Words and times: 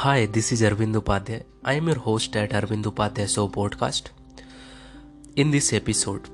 Hi 0.00 0.26
this 0.26 0.52
is 0.52 0.64
Arvind 0.64 0.96
Upadhyay 0.96 1.42
I 1.66 1.76
am 1.76 1.88
your 1.88 1.96
host 1.96 2.36
at 2.36 2.52
Arvind 2.52 2.86
Upadhyay 2.86 3.26
so 3.26 3.46
podcast 3.46 4.08
in 5.38 5.50
this 5.50 5.72
episode 5.74 6.28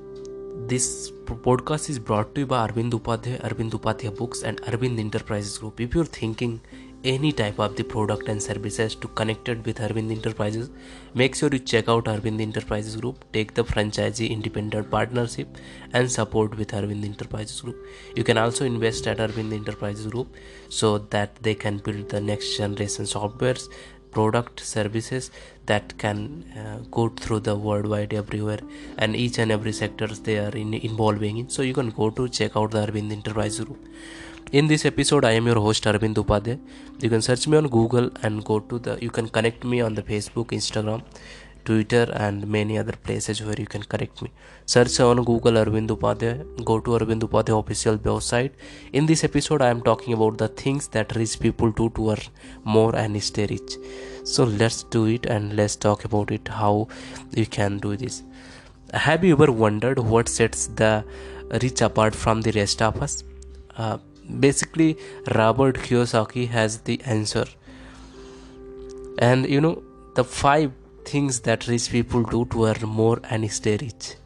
this 0.68 0.86
podcast 1.30 1.90
is 1.90 1.98
brought 2.00 2.34
to 2.34 2.44
by 2.46 2.62
Arvind 2.62 2.94
Upadhyay 2.94 3.36
Arvind 3.36 3.74
Upadhyay 3.74 4.12
books 4.18 4.44
and 4.44 4.60
Arvind 4.60 4.98
enterprises 4.98 5.56
group 5.60 5.80
if 5.80 5.96
you 5.96 6.02
are 6.02 6.08
thinking 6.22 6.58
any 7.06 7.30
type 7.30 7.58
of 7.60 7.76
the 7.76 7.84
product 7.84 8.28
and 8.28 8.42
services 8.42 8.94
to 8.96 9.08
connected 9.08 9.64
with 9.64 9.78
Arvind 9.78 10.10
Enterprises, 10.10 10.70
make 11.14 11.36
sure 11.36 11.48
you 11.52 11.60
check 11.60 11.88
out 11.88 12.06
Arvind 12.06 12.40
Enterprises 12.40 12.96
Group, 12.96 13.24
take 13.32 13.54
the 13.54 13.64
franchisee 13.64 14.28
independent 14.28 14.90
partnership 14.90 15.56
and 15.92 16.10
support 16.10 16.56
with 16.58 16.72
Arvind 16.72 17.04
Enterprises 17.04 17.60
Group. 17.60 17.76
You 18.16 18.24
can 18.24 18.36
also 18.36 18.64
invest 18.64 19.06
at 19.06 19.18
Arvind 19.18 19.52
Enterprises 19.52 20.08
Group 20.08 20.34
so 20.68 20.98
that 20.98 21.36
they 21.42 21.54
can 21.54 21.78
build 21.78 22.08
the 22.08 22.20
next 22.20 22.56
generation 22.56 23.04
softwares 23.04 23.68
product 24.10 24.60
services 24.60 25.30
that 25.66 25.96
can 25.98 26.18
uh, 26.60 26.78
go 26.90 27.08
through 27.08 27.40
the 27.40 27.54
worldwide 27.54 28.14
everywhere 28.14 28.60
and 28.98 29.14
each 29.14 29.38
and 29.38 29.52
every 29.52 29.72
sectors 29.72 30.20
they 30.20 30.38
are 30.38 30.54
in, 30.56 30.72
involving 30.74 31.36
in. 31.38 31.48
So 31.50 31.62
you 31.62 31.74
can 31.74 31.90
go 31.90 32.10
to 32.10 32.28
check 32.28 32.56
out 32.56 32.70
the 32.70 32.86
arvind 32.86 33.12
Enterprises 33.12 33.64
group 33.66 33.78
in 34.52 34.68
this 34.68 34.84
episode 34.84 35.24
i 35.24 35.32
am 35.32 35.46
your 35.46 35.58
host 35.58 35.84
arvind 35.84 36.14
upadhyay. 36.14 36.56
You 37.00 37.08
can 37.10 37.20
search 37.20 37.48
me 37.48 37.56
on 37.56 37.66
google 37.66 38.10
and 38.22 38.44
go 38.44 38.60
to 38.60 38.78
the 38.78 38.96
you 39.00 39.10
can 39.10 39.28
connect 39.28 39.64
me 39.64 39.80
on 39.80 39.94
the 39.94 40.02
facebook 40.02 40.52
instagram 40.58 41.02
twitter 41.64 42.08
and 42.14 42.46
many 42.46 42.78
other 42.78 42.92
places 42.92 43.42
where 43.42 43.56
you 43.58 43.66
can 43.66 43.82
connect 43.82 44.22
me. 44.22 44.30
Search 44.66 45.00
on 45.00 45.24
google 45.24 45.54
arvind 45.54 45.88
upadhyay. 45.88 46.64
Go 46.64 46.78
to 46.78 46.90
arvind 46.92 47.22
upadhyay 47.22 47.58
official 47.58 47.98
website. 47.98 48.52
In 48.92 49.06
this 49.06 49.24
episode 49.24 49.62
i 49.62 49.68
am 49.68 49.82
talking 49.82 50.14
about 50.14 50.38
the 50.38 50.46
things 50.46 50.86
that 50.88 51.16
rich 51.16 51.40
people 51.40 51.72
do 51.72 51.90
to 51.96 52.10
earn 52.10 52.22
more 52.62 52.94
and 52.94 53.20
stay 53.20 53.46
rich. 53.46 53.78
So 54.22 54.44
let's 54.44 54.84
do 54.84 55.06
it 55.06 55.26
and 55.26 55.56
let's 55.56 55.74
talk 55.74 56.04
about 56.04 56.30
it 56.30 56.46
how 56.46 56.86
you 57.34 57.46
can 57.46 57.78
do 57.78 57.96
this. 57.96 58.22
Have 58.94 59.24
you 59.24 59.32
ever 59.32 59.50
wondered 59.50 59.98
what 59.98 60.28
sets 60.28 60.68
the 60.68 61.04
rich 61.62 61.80
apart 61.80 62.14
from 62.14 62.42
the 62.42 62.52
rest 62.52 62.80
of 62.80 63.02
us? 63.02 63.24
Uh, 63.76 63.98
basically 64.28 64.96
robert 65.34 65.76
kiyosaki 65.76 66.48
has 66.48 66.78
the 66.80 67.00
answer. 67.02 67.46
And 69.18 69.48
you 69.48 69.60
know 69.60 69.82
the 70.14 70.24
five 70.24 70.72
things 71.04 71.40
that 71.40 71.68
rich 71.68 71.90
people 71.90 72.22
do 72.22 72.44
to 72.46 72.66
earn 72.66 72.82
more 72.82 73.20
and 73.30 73.50
stay 73.50 73.76
rich. 73.76 74.16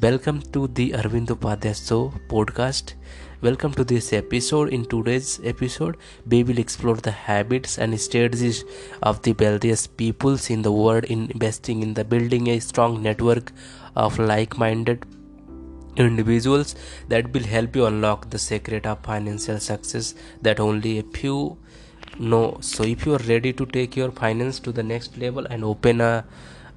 Welcome 0.00 0.42
to 0.52 0.66
the 0.66 0.90
arvind 0.90 1.28
upadhyay 1.28 1.88
show 1.88 2.12
podcast. 2.28 2.94
Welcome 3.40 3.72
to 3.74 3.84
this 3.84 4.12
episode. 4.12 4.68
In 4.68 4.84
today's 4.84 5.40
episode 5.44 5.96
we 6.26 6.42
will 6.42 6.58
explore 6.58 6.96
the 6.96 7.12
habits 7.12 7.78
and 7.78 7.98
strategies 8.00 8.64
of 9.02 9.22
the 9.22 9.32
wealthiest 9.32 9.96
peoples 9.96 10.50
in 10.50 10.62
the 10.62 10.72
world 10.72 11.04
in 11.04 11.30
investing 11.30 11.82
in 11.82 11.94
the 11.94 12.04
building 12.04 12.48
a 12.48 12.58
strong 12.60 13.02
network 13.02 13.52
of 13.96 14.18
like-minded 14.18 15.06
individuals 15.96 16.74
that 17.08 17.32
will 17.32 17.44
help 17.44 17.76
you 17.76 17.86
unlock 17.86 18.30
the 18.30 18.38
secret 18.38 18.86
of 18.86 19.00
financial 19.00 19.58
success 19.58 20.14
that 20.40 20.60
only 20.60 20.98
a 20.98 21.02
few 21.02 21.56
know. 22.18 22.58
So 22.60 22.84
if 22.84 23.06
you 23.06 23.14
are 23.14 23.24
ready 23.28 23.52
to 23.52 23.66
take 23.66 23.96
your 23.96 24.10
finance 24.10 24.58
to 24.60 24.72
the 24.72 24.82
next 24.82 25.18
level 25.18 25.46
and 25.46 25.64
open 25.64 26.00
a 26.00 26.24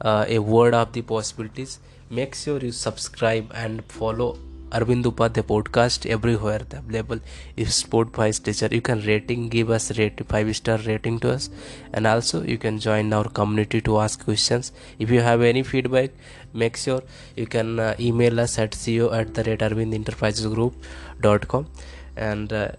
uh, 0.01 0.25
a 0.27 0.39
world 0.39 0.73
of 0.73 0.91
the 0.91 1.01
possibilities 1.01 1.79
make 2.09 2.35
sure 2.35 2.59
you 2.59 2.71
subscribe 2.71 3.51
and 3.53 3.83
follow 3.85 4.37
Arvind 4.77 5.05
Upadhyay 5.09 5.43
podcast 5.51 6.05
everywhere 6.15 6.63
available. 6.71 7.19
If 7.55 7.69
Spotify 7.69 8.33
Stitcher 8.33 8.67
you 8.71 8.81
can 8.81 9.01
rating 9.05 9.47
give 9.49 9.69
us 9.69 9.97
rate 9.97 10.21
five 10.27 10.55
star 10.55 10.77
rating 10.85 11.19
to 11.19 11.31
us. 11.31 11.49
And 11.93 12.07
also 12.07 12.43
you 12.43 12.57
can 12.57 12.79
join 12.79 13.13
our 13.13 13.29
community 13.29 13.81
to 13.81 13.99
ask 13.99 14.23
questions. 14.23 14.71
If 14.99 15.11
you 15.11 15.21
have 15.21 15.41
any 15.41 15.63
feedback 15.63 16.11
make 16.53 16.77
sure 16.77 17.01
you 17.35 17.47
can 17.47 17.79
uh, 17.79 17.95
email 17.99 18.39
us 18.39 18.57
at 18.59 18.77
co 18.85 19.11
at 19.11 19.33
the 19.33 19.43
rate 19.43 19.59
arvindenterprisesgroup.com 19.59 21.67
and 22.15 22.53
uh, 22.53 22.69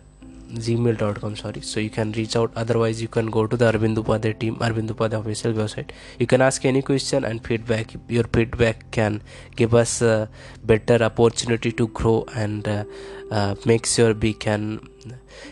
gmail.com 0.48 1.36
sorry. 1.36 1.60
So 1.60 1.80
you 1.80 1.90
can 1.90 2.12
reach 2.12 2.36
out. 2.36 2.52
Otherwise 2.56 3.02
you 3.02 3.08
can 3.08 3.30
go 3.30 3.46
to 3.46 3.56
the 3.56 3.70
arvind 3.72 3.96
upadhyay 3.96 4.38
team 4.38 4.56
arvind 4.56 4.90
official 4.90 5.52
website. 5.52 5.90
You 6.18 6.26
can 6.26 6.40
ask 6.40 6.64
any 6.64 6.82
question 6.82 7.24
and 7.24 7.44
feedback. 7.44 7.94
Your 8.08 8.24
feedback 8.24 8.90
can 8.90 9.22
give 9.56 9.74
us 9.74 10.02
a 10.02 10.28
better 10.64 11.02
opportunity 11.02 11.72
to 11.72 11.88
grow 11.88 12.24
and 12.34 12.66
uh, 12.68 12.84
uh, 13.30 13.54
make 13.64 13.86
sure 13.86 14.14
we 14.14 14.32
can 14.34 14.80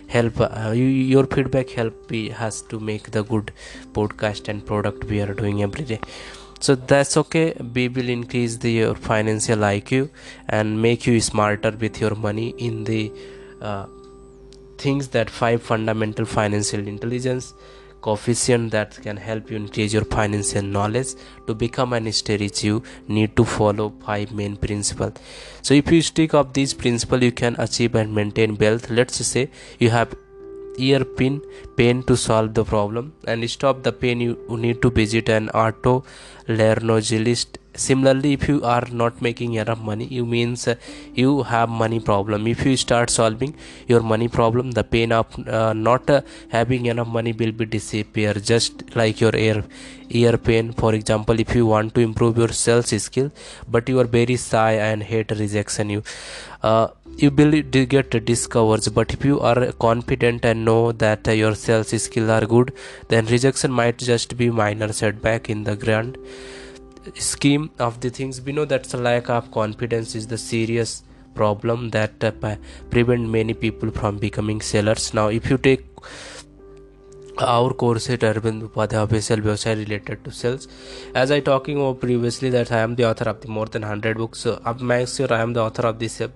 help 0.08 0.40
uh, 0.40 0.72
you, 0.74 0.84
your 0.84 1.26
feedback 1.26 1.70
help 1.70 2.10
we 2.10 2.28
has 2.28 2.62
to 2.62 2.80
make 2.80 3.10
the 3.10 3.22
good 3.22 3.52
podcast 3.92 4.48
and 4.48 4.64
product 4.64 5.04
we 5.04 5.20
are 5.20 5.34
doing 5.34 5.62
every 5.62 5.84
day. 5.84 6.00
So 6.60 6.74
that's 6.74 7.16
okay. 7.18 7.52
We 7.74 7.88
will 7.88 8.08
increase 8.08 8.56
the 8.56 8.70
your 8.72 8.94
financial 8.94 9.58
iq 9.58 10.08
and 10.48 10.80
make 10.80 11.06
you 11.06 11.20
smarter 11.20 11.72
with 11.72 12.00
your 12.00 12.14
money 12.14 12.54
in 12.58 12.84
the 12.84 13.12
uh, 13.60 13.86
things 14.78 15.08
that 15.08 15.30
five 15.30 15.62
fundamental 15.62 16.24
financial 16.24 16.86
intelligence 16.86 17.54
coefficient 18.00 18.70
that 18.70 19.00
can 19.02 19.16
help 19.16 19.50
you 19.50 19.56
increase 19.56 19.92
your 19.94 20.04
financial 20.04 20.62
knowledge. 20.62 21.14
To 21.46 21.54
become 21.54 21.94
an 21.94 22.04
rich 22.04 22.64
you 22.64 22.82
need 23.08 23.34
to 23.36 23.44
follow 23.44 23.92
five 24.04 24.32
main 24.32 24.56
principles 24.56 25.14
so 25.62 25.74
if 25.74 25.90
you 25.90 26.02
stick 26.02 26.34
up 26.34 26.52
these 26.52 26.74
principles 26.74 27.22
you 27.22 27.32
can 27.32 27.56
achieve 27.58 27.94
and 27.94 28.14
maintain 28.14 28.58
wealth. 28.58 28.90
Let's 28.90 29.24
say 29.26 29.50
you 29.78 29.90
have 29.90 30.14
ear 30.76 31.04
pin 31.04 31.40
pain 31.76 32.02
to 32.04 32.16
solve 32.16 32.54
the 32.54 32.64
problem. 32.64 33.12
And 33.26 33.50
stop 33.50 33.82
the 33.82 33.92
pain 33.92 34.20
you 34.20 34.38
need 34.48 34.80
to 34.82 34.90
visit 34.90 35.28
an 35.28 35.48
otolaryngologist 35.48 37.58
similarly 37.74 38.32
if 38.34 38.48
you 38.48 38.62
are 38.62 38.86
not 38.90 39.20
making 39.20 39.54
enough 39.54 39.80
money 39.80 40.06
you 40.06 40.24
means 40.24 40.66
uh, 40.68 40.74
you 41.14 41.42
have 41.42 41.68
money 41.68 42.00
problem. 42.00 42.46
If 42.46 42.64
you 42.64 42.76
start 42.76 43.10
solving 43.10 43.54
your 43.86 44.00
money 44.00 44.28
problem 44.28 44.72
the 44.72 44.84
pain 44.84 45.12
of 45.12 45.26
uh, 45.48 45.72
not 45.72 46.08
uh, 46.08 46.22
having 46.48 46.86
enough 46.86 47.08
money 47.08 47.32
will 47.32 47.52
be 47.52 47.64
disappear. 47.64 48.34
Just 48.34 48.96
like 48.96 49.20
your 49.20 49.34
ear 49.34 49.64
ear 50.10 50.36
pain 50.36 50.72
for 50.72 50.94
example 50.94 51.40
if 51.40 51.54
you 51.54 51.66
want 51.66 51.94
to 51.94 52.00
improve 52.00 52.36
your 52.36 52.48
sales 52.48 52.90
skill 53.02 53.30
but 53.68 53.88
you 53.88 53.98
are 53.98 54.04
very 54.04 54.36
shy 54.36 54.72
and 54.72 55.02
hate 55.02 55.30
rejection 55.30 55.90
you. 55.90 56.02
Uh, 56.62 56.88
you 57.16 57.30
will 57.30 57.62
get 57.62 58.10
discovered 58.24 58.86
but 58.94 59.12
if 59.12 59.24
you 59.24 59.38
are 59.40 59.72
confident 59.72 60.44
and 60.44 60.64
know 60.64 60.92
that 60.92 61.28
uh, 61.28 61.32
your 61.32 61.54
sales 61.54 62.02
skill 62.02 62.30
are 62.30 62.46
good 62.46 62.72
then 63.08 63.26
rejection 63.26 63.70
might 63.70 63.98
just 63.98 64.36
be 64.36 64.50
minor 64.50 64.92
setback 64.92 65.48
in 65.48 65.64
the 65.64 65.76
grand 65.76 66.18
scheme 67.14 67.70
of 67.78 68.00
the 68.00 68.10
things. 68.10 68.40
We 68.40 68.52
know 68.52 68.64
that 68.64 68.92
lack 68.94 69.28
of 69.30 69.50
confidence 69.50 70.14
is 70.14 70.26
the 70.26 70.38
serious 70.38 71.02
problem 71.34 71.90
that 71.90 72.22
uh, 72.22 72.56
prevent 72.90 73.28
many 73.28 73.54
people 73.54 73.90
from 73.90 74.18
becoming 74.18 74.60
sellers. 74.60 75.12
Now 75.12 75.28
if 75.28 75.50
you 75.50 75.58
take 75.58 75.84
our 77.38 77.72
course 77.74 78.08
at 78.10 78.20
Arvind 78.20 78.62
Upadhyay 78.62 79.02
official 79.02 79.38
website 79.38 79.78
related 79.78 80.24
to 80.24 80.30
sales. 80.30 80.68
As 81.14 81.32
I 81.32 81.40
talking 81.40 81.76
about 81.76 82.00
previously 82.00 82.48
that 82.50 82.70
I 82.70 82.78
am 82.78 82.94
the 82.94 83.08
author 83.08 83.28
of 83.28 83.40
the 83.40 83.48
more 83.48 83.66
than 83.66 83.82
100 83.82 84.16
books. 84.16 84.40
So 84.40 84.60
I'm 84.64 85.06
sure 85.06 85.32
I 85.32 85.40
am 85.40 85.52
the 85.52 85.62
author 85.62 85.82
of 85.86 85.98
this 85.98 86.20
uh, 86.20 86.28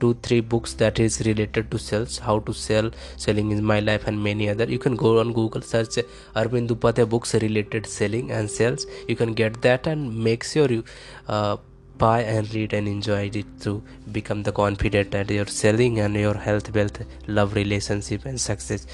two 0.00 0.14
three 0.22 0.40
books 0.40 0.72
that 0.74 0.98
is 0.98 1.20
related 1.26 1.70
to 1.70 1.78
sales, 1.78 2.18
how 2.18 2.38
to 2.40 2.54
sell, 2.54 2.90
selling 3.16 3.50
is 3.50 3.60
my 3.60 3.80
life 3.80 4.06
and 4.06 4.22
many 4.22 4.48
other. 4.48 4.64
You 4.64 4.78
can 4.78 4.96
go 4.96 5.20
on 5.20 5.32
Google 5.32 5.60
search 5.60 5.98
Arvind 6.34 6.68
Upadhyay 6.68 7.08
books 7.08 7.34
related 7.34 7.86
selling 7.86 8.30
and 8.30 8.50
sales. 8.50 8.86
You 9.08 9.16
can 9.16 9.34
get 9.34 9.60
that 9.62 9.86
and 9.86 10.16
make 10.16 10.44
sure 10.44 10.70
you 10.70 10.84
uh, 11.28 11.58
buy 11.98 12.22
and 12.22 12.52
read 12.54 12.72
and 12.72 12.88
enjoy 12.88 13.30
it 13.34 13.60
to 13.60 13.82
become 14.10 14.42
the 14.42 14.52
confident 14.52 15.10
that 15.10 15.30
you're 15.30 15.46
selling 15.46 16.00
and 16.00 16.14
your 16.14 16.34
health 16.34 16.74
wealth 16.74 17.04
love 17.26 17.54
relationship 17.54 18.24
and 18.24 18.40
success 18.40 18.86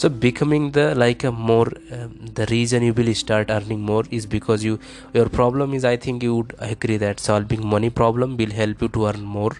so 0.00 0.08
becoming 0.10 0.64
the 0.72 0.94
like 0.94 1.22
a 1.24 1.32
more 1.32 1.68
um, 1.96 2.10
the 2.38 2.46
reason 2.50 2.82
you 2.82 2.92
will 2.98 3.12
start 3.14 3.50
earning 3.50 3.80
more 3.90 4.04
is 4.10 4.26
because 4.26 4.64
you 4.66 4.78
your 5.14 5.28
problem 5.36 5.72
is 5.78 5.86
i 5.90 5.96
think 6.04 6.22
you 6.26 6.34
would 6.36 6.52
agree 6.70 6.98
that 7.04 7.22
solving 7.28 7.62
money 7.74 7.90
problem 8.00 8.36
will 8.40 8.52
help 8.58 8.82
you 8.82 8.88
to 8.88 9.06
earn 9.06 9.22
more. 9.22 9.52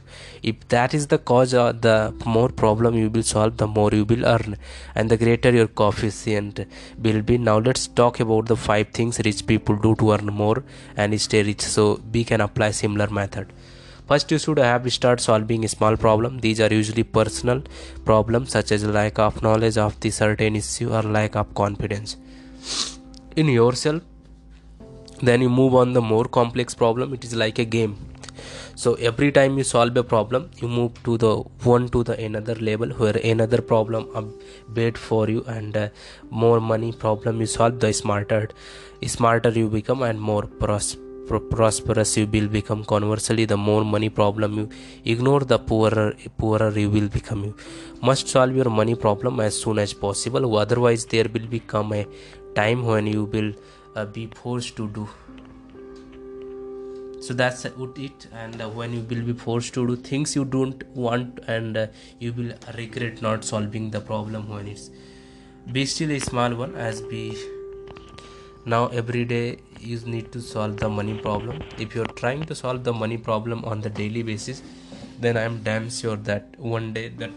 If 0.42 0.68
that 0.68 0.92
is 0.94 1.06
the 1.06 1.18
cause 1.18 1.54
uh, 1.54 1.72
the 1.72 2.14
more 2.26 2.48
problem 2.50 2.94
you 2.94 3.08
will 3.08 3.22
solve 3.22 3.56
the 3.56 3.66
more 3.66 3.90
you 3.92 4.04
will 4.04 4.26
earn. 4.26 4.56
And 4.94 5.10
the 5.10 5.16
greater 5.16 5.50
your 5.50 5.68
coefficient 5.68 6.60
will 7.02 7.22
be. 7.22 7.38
Now 7.38 7.58
let's 7.58 7.86
talk 7.86 8.20
about 8.20 8.46
the 8.46 8.56
five 8.56 8.88
things 8.88 9.20
rich 9.24 9.46
people 9.46 9.76
do 9.76 9.94
to 9.96 10.12
earn 10.12 10.26
more 10.26 10.62
and 10.96 11.18
stay 11.20 11.42
rich. 11.42 11.62
So 11.62 12.00
we 12.12 12.24
can 12.24 12.40
apply 12.40 12.70
similar 12.72 13.08
method 13.08 13.52
First, 14.08 14.30
you 14.30 14.38
should 14.38 14.58
have 14.58 14.90
start 14.92 15.20
solving 15.20 15.64
a 15.64 15.68
small 15.68 15.96
problem. 15.96 16.38
These 16.38 16.60
are 16.60 16.72
usually 16.72 17.02
personal 17.02 17.62
problems 18.04 18.50
such 18.50 18.72
as 18.72 18.84
lack 18.84 19.18
of 19.18 19.42
knowledge 19.42 19.78
of 19.78 19.98
the 20.00 20.10
certain 20.10 20.56
issue 20.56 20.92
or 20.92 21.02
lack 21.02 21.34
of 21.36 21.54
confidence 21.54 22.16
in 23.34 23.48
yourself. 23.48 24.02
Then 25.22 25.40
you 25.40 25.48
move 25.48 25.74
on 25.74 25.92
the 25.92 26.02
more 26.02 26.26
complex 26.26 26.74
problem. 26.74 27.14
It 27.14 27.24
is 27.24 27.34
like 27.34 27.58
a 27.58 27.64
game. 27.64 27.96
so 28.80 28.92
every 29.08 29.28
time 29.32 29.56
you 29.58 29.64
solve 29.64 29.96
a 29.96 30.02
problem 30.08 30.50
you 30.60 30.68
move 30.68 31.02
to 31.04 31.16
the 31.22 31.30
one 31.68 31.88
to 31.94 32.02
the 32.08 32.16
another 32.24 32.56
level 32.68 32.90
where 32.98 33.16
another 33.30 33.60
problem 33.62 34.04
update 34.20 34.98
for 35.06 35.22
you 35.30 35.42
and 35.56 35.76
uh, 35.76 35.88
more 36.30 36.60
money 36.60 36.92
problem 36.92 37.40
you 37.40 37.46
solve 37.46 37.80
the 37.86 37.92
smarter 38.02 38.42
smarter 39.16 39.50
you 39.62 39.68
become 39.78 40.02
and 40.02 40.20
more 40.20 40.42
prosperous 40.64 41.05
prosperous 41.28 42.16
you 42.16 42.26
will 42.26 42.48
become 42.48 42.84
conversely 42.84 43.44
the 43.44 43.56
more 43.56 43.84
money 43.84 44.08
problem 44.08 44.58
you 44.58 44.68
ignore 45.04 45.40
the 45.40 45.58
poorer 45.58 46.14
poorer 46.38 46.70
you 46.78 46.90
will 46.90 47.08
become 47.08 47.44
you. 47.44 47.54
Must 48.00 48.28
solve 48.28 48.54
your 48.54 48.70
money 48.70 48.94
problem 48.94 49.40
as 49.40 49.60
soon 49.60 49.78
as 49.78 49.92
possible 49.92 50.56
otherwise 50.56 51.04
there 51.06 51.26
will 51.32 51.46
become 51.46 51.92
a 51.92 52.06
time 52.54 52.84
when 52.84 53.06
you 53.06 53.24
will 53.24 53.52
uh, 53.94 54.04
be 54.04 54.26
forced 54.26 54.76
to 54.76 54.88
do. 54.88 55.08
So 57.20 57.34
that's 57.34 57.64
it 57.64 58.26
and 58.32 58.62
uh, 58.62 58.68
when 58.68 58.92
you 58.92 59.00
will 59.00 59.22
be 59.22 59.32
forced 59.32 59.74
to 59.74 59.86
do 59.86 59.96
things 59.96 60.36
you 60.36 60.44
don't 60.44 60.82
want 60.94 61.40
and 61.48 61.76
uh, 61.76 61.86
you 62.20 62.32
will 62.32 62.52
regret 62.76 63.20
not 63.20 63.44
solving 63.44 63.90
the 63.90 64.00
problem 64.00 64.48
when 64.48 64.68
it's 64.68 64.90
be 65.72 65.84
still 65.84 66.12
a 66.12 66.20
small 66.20 66.54
one 66.54 66.76
as 66.76 67.00
be 67.00 67.36
now 68.64 68.86
every 68.88 69.24
day 69.24 69.58
you 69.80 69.98
need 70.00 70.32
to 70.32 70.40
solve 70.40 70.76
the 70.76 70.88
money 70.88 71.18
problem. 71.18 71.62
If 71.78 71.94
you're 71.94 72.14
trying 72.22 72.44
to 72.44 72.54
solve 72.54 72.84
the 72.84 72.92
money 72.92 73.16
problem 73.16 73.64
on 73.64 73.80
the 73.80 73.90
daily 73.90 74.22
basis 74.22 74.62
then 75.18 75.36
i'm 75.42 75.62
damn 75.62 75.88
sure 75.88 76.16
that 76.30 76.54
one 76.58 76.92
day 76.92 77.08
that 77.08 77.30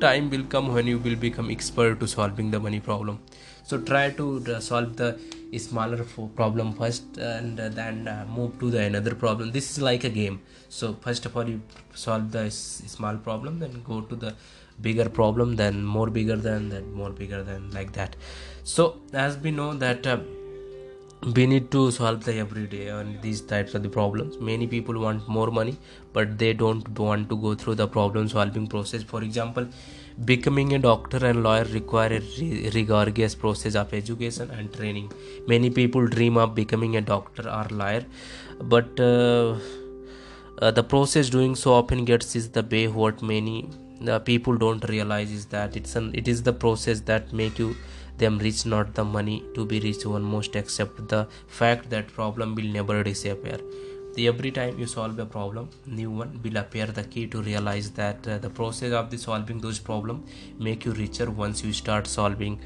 time 0.00 0.28
will 0.30 0.44
come 0.54 0.72
when 0.74 0.86
you 0.86 0.98
will 0.98 1.16
become 1.16 1.50
expert 1.50 2.00
to 2.00 2.08
solving 2.08 2.50
the 2.50 2.58
money 2.58 2.80
problem. 2.80 3.20
So 3.62 3.78
try 3.78 4.10
to 4.10 4.44
uh, 4.48 4.58
solve 4.58 4.96
the 4.96 5.16
smaller 5.56 6.04
problem 6.34 6.72
first 6.72 7.18
and 7.18 7.56
then 7.56 8.08
uh, 8.08 8.26
move 8.28 8.58
to 8.58 8.68
the 8.68 8.80
another 8.80 9.14
problem. 9.14 9.52
This 9.52 9.70
is 9.70 9.80
like 9.80 10.02
a 10.02 10.08
game. 10.08 10.40
So 10.68 10.94
first 10.94 11.24
of 11.24 11.36
all 11.36 11.48
you 11.48 11.62
solve 11.94 12.32
the 12.32 12.50
small 12.50 13.16
problem 13.16 13.60
then 13.60 13.80
go 13.84 14.00
to 14.00 14.16
the 14.16 14.34
bigger 14.80 15.08
problem 15.08 15.54
then 15.54 15.84
more 15.84 16.08
bigger 16.10 16.34
than 16.34 16.70
that 16.70 16.84
more 16.88 17.10
bigger 17.10 17.44
than 17.44 17.70
like 17.70 17.92
that. 17.92 18.16
So 18.64 18.96
as 19.12 19.36
we 19.36 19.52
know 19.52 19.72
that 19.74 20.04
uh, 20.04 20.18
we 21.24 21.46
need 21.46 21.70
to 21.70 21.90
solve 21.92 22.24
the 22.24 22.34
everyday 22.34 22.88
and 22.88 23.22
these 23.22 23.40
types 23.40 23.74
of 23.74 23.82
the 23.82 23.88
problems. 23.88 24.38
Many 24.38 24.66
people 24.66 24.98
want 25.00 25.28
more 25.28 25.50
money 25.52 25.76
but 26.12 26.36
they 26.36 26.52
don't 26.52 26.98
want 26.98 27.28
to 27.28 27.36
go 27.36 27.54
through 27.54 27.76
the 27.76 27.86
problem 27.86 28.28
solving 28.28 28.66
process. 28.66 29.02
For 29.04 29.22
example 29.22 29.68
becoming 30.24 30.74
a 30.74 30.78
doctor 30.78 31.24
and 31.24 31.42
lawyer 31.44 31.64
require 31.64 32.12
a 32.12 32.70
rigorous 32.70 33.34
process 33.36 33.76
of 33.76 33.94
education 33.94 34.50
and 34.50 34.72
training. 34.72 35.12
Many 35.46 35.70
people 35.70 36.06
dream 36.08 36.36
of 36.36 36.56
becoming 36.56 36.96
a 36.96 37.00
doctor 37.00 37.48
or 37.48 37.66
lawyer 37.70 38.04
but 38.60 38.98
uh, 38.98 39.56
uh, 40.58 40.70
the 40.72 40.82
process 40.82 41.30
doing 41.30 41.54
so 41.54 41.72
often 41.72 42.04
gets 42.04 42.34
is 42.34 42.50
the 42.50 42.62
way 42.64 42.88
what 42.88 43.22
many 43.22 43.68
the 44.00 44.18
people 44.18 44.56
don't 44.56 44.88
realize 44.88 45.30
is 45.30 45.46
that 45.46 45.76
it's 45.76 45.94
an 45.94 46.10
it 46.14 46.26
is 46.26 46.42
the 46.42 46.52
process 46.52 47.00
that 47.00 47.32
make 47.32 47.58
you 47.60 47.76
them 48.22 48.38
rich 48.46 48.64
not 48.72 48.94
the 48.98 49.04
money 49.04 49.38
to 49.54 49.64
be 49.72 49.80
rich 49.86 50.04
one 50.14 50.26
most 50.34 50.56
accept 50.62 51.08
the 51.14 51.22
fact 51.60 51.90
that 51.94 52.14
problem 52.20 52.54
will 52.54 52.70
never 52.78 53.02
disappear. 53.02 53.58
The 54.14 54.28
every 54.28 54.50
time 54.50 54.78
you 54.78 54.86
solve 54.86 55.18
a 55.18 55.24
problem 55.24 55.68
new 55.86 56.10
one 56.10 56.40
will 56.44 56.58
appear. 56.62 56.86
The 56.86 57.04
key 57.04 57.26
to 57.28 57.42
realize 57.42 57.90
that 57.92 58.28
uh, 58.28 58.38
the 58.38 58.50
process 58.50 58.92
of 58.92 59.10
the 59.10 59.18
solving 59.18 59.60
those 59.66 59.78
problem 59.78 60.24
make 60.58 60.84
you 60.84 60.92
richer 60.92 61.30
once 61.30 61.64
you 61.64 61.72
start 61.72 62.06
solving 62.06 62.58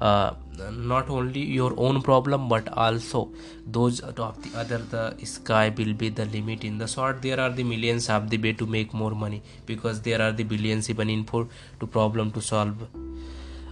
uh, 0.00 0.34
not 0.72 1.08
only 1.10 1.40
your 1.40 1.72
own 1.76 2.02
problem 2.02 2.48
but 2.48 2.68
also 2.86 3.30
those 3.66 4.00
of 4.00 4.42
the 4.42 4.58
other. 4.58 4.78
The 4.78 5.16
sky 5.24 5.72
will 5.76 5.94
be 5.94 6.08
the 6.08 6.26
limit. 6.26 6.64
In 6.64 6.78
the 6.78 6.88
short 6.88 7.22
there 7.22 7.40
are 7.40 7.50
the 7.50 7.64
millions 7.64 8.08
of 8.08 8.28
the 8.30 8.38
way 8.38 8.52
to 8.54 8.66
make 8.66 8.92
more 8.92 9.12
money 9.12 9.42
because 9.66 10.00
there 10.02 10.20
are 10.20 10.32
the 10.32 10.44
billions 10.44 10.90
even 10.90 11.10
in 11.10 11.24
for 11.24 11.46
to 11.80 11.86
problem 11.86 12.32
to 12.32 12.40
solve. 12.40 12.88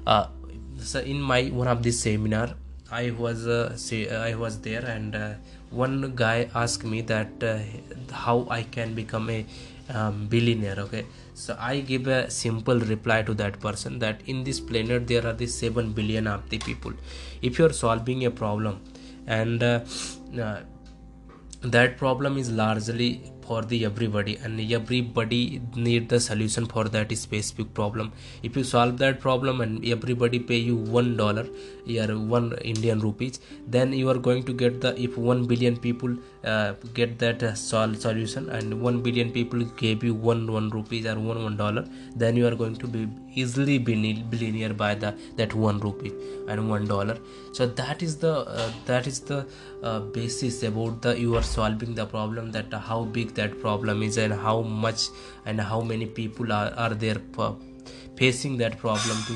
Uh, 0.06 0.27
so 0.78 1.00
in 1.00 1.20
my 1.20 1.44
one 1.49 1.69
of 1.69 1.82
this 1.82 2.00
seminar 2.00 2.55
i 2.90 3.11
was 3.11 3.46
uh, 3.46 3.76
say 3.76 4.08
i 4.08 4.34
was 4.34 4.61
there 4.61 4.84
and 4.84 5.14
uh, 5.14 5.32
one 5.70 6.14
guy 6.14 6.49
asked 6.55 6.84
me 6.84 7.00
that 7.00 7.43
uh, 7.43 7.58
how 8.12 8.46
i 8.50 8.62
can 8.62 8.94
become 8.94 9.28
a 9.31 9.44
um, 9.88 10.26
billionaire 10.26 10.78
okay? 10.81 11.06
So 11.34 11.56
i 11.61 11.81
give 11.81 12.06
a 12.06 12.31
simple 12.31 12.78
reply 12.81 13.23
to 13.23 13.34
that 13.34 13.61
person 13.61 13.99
that 14.00 14.20
in 14.26 14.44
this 14.44 14.61
planet 14.61 15.06
there 15.06 15.26
are 15.26 15.32
the 15.32 15.46
7 15.46 15.93
billion 15.93 16.26
of 16.26 16.49
the 16.50 16.58
people. 16.58 16.93
If 17.43 17.58
you're 17.58 17.72
solving 17.72 18.25
a 18.25 18.31
problem 18.31 18.81
and 19.26 19.62
uh, 19.62 19.81
uh, 20.40 20.61
that 21.62 21.96
problem 21.99 22.37
is 22.37 22.50
largely 22.50 23.32
for 23.46 23.62
the 23.62 23.84
everybody 23.84 24.37
and 24.43 24.60
everybody 24.78 25.60
need 25.75 26.08
the 26.08 26.20
solution 26.20 26.66
for 26.66 26.84
that 26.84 27.16
specific 27.16 27.72
problem. 27.75 28.12
If 28.43 28.56
you 28.56 28.64
solve 28.64 28.98
that 28.98 29.20
problem 29.20 29.60
and 29.60 29.84
everybody 29.84 30.38
pay 30.38 30.56
you 30.56 30.76
one 30.76 31.16
dollar 31.16 31.46
or 31.94 32.19
one 32.34 32.46
indian 32.72 33.00
rupees 33.00 33.40
then 33.75 33.93
you 33.93 34.08
are 34.12 34.19
going 34.28 34.43
to 34.48 34.52
get 34.62 34.81
the 34.81 34.90
if 35.00 35.16
one 35.16 35.44
billion 35.46 35.76
people 35.76 36.16
uh, 36.44 36.72
get 36.94 37.19
that 37.19 37.43
uh, 37.43 37.54
sol- 37.54 37.94
solution 37.94 38.48
and 38.50 38.81
one 38.81 39.00
billion 39.02 39.31
people 39.31 39.60
gave 39.82 40.02
you 40.02 40.14
one 40.14 40.50
one 40.58 40.69
rupees 40.70 41.06
or 41.06 41.19
one 41.19 41.43
one 41.43 41.56
dollar 41.56 41.84
then 42.16 42.37
you 42.37 42.46
are 42.46 42.56
going 42.62 42.76
to 42.84 42.88
be 42.88 43.06
easily 43.43 43.79
billionaire 43.79 44.75
by 44.75 44.94
the 44.94 45.15
that 45.37 45.55
one 45.55 45.79
rupee 45.87 46.12
and 46.49 46.69
one 46.69 46.87
dollar. 46.87 47.19
So 47.53 47.67
that 47.67 48.03
is 48.03 48.17
the 48.25 48.35
uh, 48.62 48.71
that 48.87 49.06
is 49.06 49.21
the 49.21 49.47
uh, 49.83 50.00
basis 50.19 50.62
about 50.62 51.03
the 51.03 51.19
you 51.19 51.37
are 51.37 51.47
solving 51.55 51.94
the 51.94 52.06
problem 52.17 52.50
that 52.53 52.75
uh, 52.75 52.79
how 52.91 53.05
big 53.05 53.35
that 53.41 53.61
problem 53.61 54.03
is 54.03 54.17
and 54.17 54.33
how 54.49 54.61
much 54.62 55.09
and 55.44 55.61
how 55.61 55.81
many 55.81 56.06
people 56.21 56.53
are, 56.53 56.73
are 56.85 56.94
there 56.94 57.21
facing 58.17 58.56
that 58.56 58.79
problem 58.79 59.17
to 59.27 59.35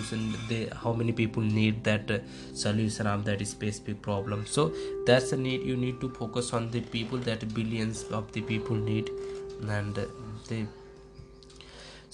they, 0.48 0.68
how 0.82 0.92
many 0.92 1.12
people 1.12 1.42
need 1.42 1.84
that 1.84 2.10
uh, 2.10 2.18
solution 2.54 3.06
of 3.06 3.24
that 3.24 3.46
specific 3.46 4.00
problem. 4.00 4.46
So 4.46 4.72
that's 5.06 5.30
the 5.30 5.36
need 5.36 5.62
you 5.62 5.76
need 5.76 6.00
to 6.00 6.08
focus 6.08 6.52
on 6.52 6.70
the 6.70 6.80
people 6.80 7.18
that 7.18 7.52
billions 7.54 8.04
of 8.04 8.32
the 8.32 8.40
people 8.40 8.76
need 8.76 9.10
and 9.68 9.98
uh, 9.98 10.06
they 10.48 10.66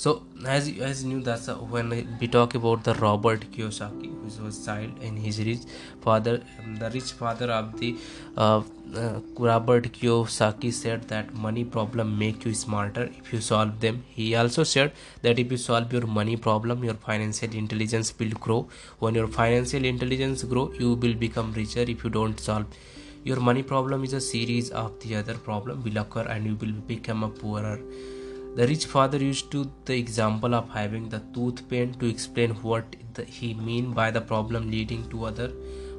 so 0.03 0.11
as 0.45 0.69
you 0.69 0.83
as 0.87 1.03
you 1.03 1.09
knew 1.11 1.23
that's 1.27 1.49
when 1.75 1.89
we 2.21 2.27
talk 2.29 2.55
about 2.55 2.85
the 2.85 2.95
robert 2.95 3.45
kiyosaki 3.53 4.09
who 4.15 4.45
was 4.45 4.57
child 4.65 4.99
and 5.03 5.19
his 5.27 5.39
rich 5.47 5.63
father 6.07 6.35
um, 6.63 6.75
the 6.83 6.91
rich 6.97 7.13
father 7.21 7.51
of 7.59 7.71
the 7.81 7.97
uh, 8.37 8.61
uh, 9.03 9.21
robert 9.39 9.89
kiyosaki 9.95 10.73
said 10.81 11.07
that 11.13 11.33
money 11.35 11.65
problem 11.65 12.19
make 12.19 12.45
you 12.45 12.53
smarter. 12.55 13.05
If 13.19 13.33
you 13.33 13.41
solve 13.41 13.81
them 13.81 14.05
he 14.09 14.35
also 14.37 14.65
said 14.65 14.93
that 15.23 15.39
if 15.39 15.51
you 15.51 15.57
solve 15.57 15.93
your 15.93 16.07
money 16.07 16.37
problem 16.37 16.85
your 16.85 16.95
financial 16.95 17.55
intelligence 17.55 18.13
will 18.19 18.37
grow. 18.47 18.69
When 18.99 19.15
your 19.15 19.29
financial 19.29 19.85
intelligence 19.85 20.45
grow 20.45 20.73
you 20.79 20.93
will 20.95 21.15
become 21.15 21.53
richer. 21.55 21.81
If 21.81 22.05
you 22.05 22.11
don't 22.11 22.39
solve 22.39 22.67
your 23.25 23.41
money 23.41 23.63
problem 23.63 24.05
is 24.05 24.13
a 24.13 24.21
series 24.21 24.71
of 24.71 25.01
the 25.01 25.17
other 25.17 25.35
problem 25.35 25.83
will 25.83 25.97
occur 25.97 26.27
and 26.29 26.45
you 26.45 26.55
will 26.57 26.77
become 26.93 27.25
a 27.25 27.29
poorer 27.29 27.81
the 28.57 28.67
rich 28.69 28.85
father 28.87 29.19
used 29.19 29.51
to 29.51 29.71
the 29.85 29.95
example 30.03 30.55
of 30.55 30.69
having 30.71 31.09
the 31.11 31.19
tooth 31.35 31.59
pain 31.69 31.93
to 32.03 32.07
explain 32.07 32.53
what 32.69 32.97
the, 33.13 33.25
he 33.25 33.53
mean 33.53 33.93
by 33.93 34.11
the 34.11 34.21
problem 34.21 34.71
leading 34.71 35.07
to 35.11 35.27
other 35.27 35.53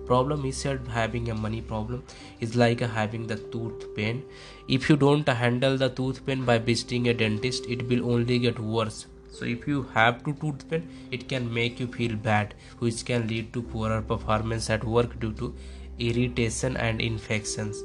problem. 0.08 0.44
He 0.44 0.52
said 0.52 0.88
having 0.88 1.30
a 1.30 1.36
money 1.36 1.62
problem 1.62 2.04
is 2.40 2.56
like 2.56 2.80
having 2.80 3.28
the 3.28 3.36
tooth 3.36 3.86
pain. 3.96 4.24
If 4.68 4.90
you 4.90 4.98
don't 4.98 5.30
handle 5.30 5.78
the 5.78 5.90
tooth 5.90 6.26
pain 6.26 6.46
by 6.46 6.58
visiting 6.58 7.08
a 7.10 7.14
dentist 7.14 7.68
it 7.68 7.88
will 7.88 8.12
only 8.12 8.40
get 8.40 8.58
worse. 8.60 9.06
So 9.32 9.46
if 9.46 9.68
you 9.68 9.84
have 9.94 10.24
to 10.24 10.34
tooth 10.34 10.68
pain 10.68 10.90
it 11.12 11.30
can 11.30 11.54
make 11.54 11.80
you 11.80 11.88
feel 11.88 12.16
bad 12.16 12.56
which 12.80 13.06
can 13.06 13.28
lead 13.28 13.54
to 13.54 13.62
poorer 13.62 14.02
performance 14.02 14.72
at 14.72 14.84
work 14.84 15.20
due 15.20 15.34
to 15.34 15.54
irritation 16.00 16.76
and 16.78 17.02
infections 17.02 17.84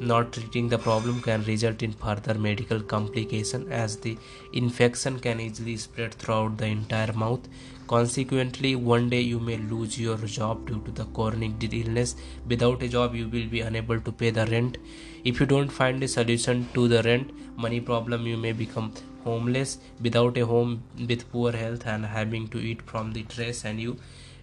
not 0.00 0.32
treating 0.32 0.68
the 0.68 0.78
problem 0.78 1.20
can 1.20 1.42
result 1.44 1.82
in 1.82 1.92
further 1.92 2.34
medical 2.34 2.80
complication 2.80 3.70
as 3.72 3.96
the 3.96 4.16
infection 4.52 5.18
can 5.18 5.40
easily 5.40 5.76
spread 5.76 6.14
throughout 6.14 6.56
the 6.58 6.66
entire 6.66 7.12
mouth. 7.12 7.40
Consequently 7.86 8.76
one 8.76 9.08
day 9.08 9.20
you 9.20 9.40
may 9.40 9.56
lose 9.56 9.98
your 9.98 10.16
job 10.18 10.66
due 10.68 10.80
to 10.84 10.90
the 10.90 11.04
chronic 11.06 11.52
illness. 11.72 12.16
Without 12.46 12.82
a 12.82 12.88
job 12.88 13.14
you 13.14 13.28
will 13.28 13.46
be 13.46 13.60
unable 13.60 14.00
to 14.00 14.12
pay 14.12 14.30
the 14.30 14.46
rent. 14.46 14.78
If 15.24 15.40
you 15.40 15.46
don't 15.46 15.70
find 15.70 16.02
a 16.02 16.08
solution 16.08 16.68
to 16.74 16.86
the 16.86 17.02
rent 17.02 17.32
money 17.56 17.80
problem 17.80 18.26
you 18.26 18.36
may 18.36 18.52
become 18.52 18.92
homeless. 19.24 19.78
Without 20.00 20.36
a 20.38 20.46
home 20.46 20.82
with 21.08 21.30
poor 21.32 21.52
health 21.52 21.86
and 21.86 22.06
having 22.06 22.48
to 22.48 22.58
eat 22.58 22.82
from 22.82 23.12
the 23.12 23.24
trash 23.24 23.64
and 23.64 23.80
you 23.80 23.98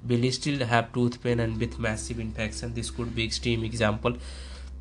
will 0.07 0.31
still 0.31 0.65
have 0.65 0.91
tooth 0.93 1.21
pain 1.23 1.39
and 1.39 1.59
with 1.59 1.79
massive 1.79 2.19
infection 2.19 2.73
this 2.73 2.91
could 2.91 3.15
be 3.15 3.23
extreme 3.23 3.63
example 3.63 4.15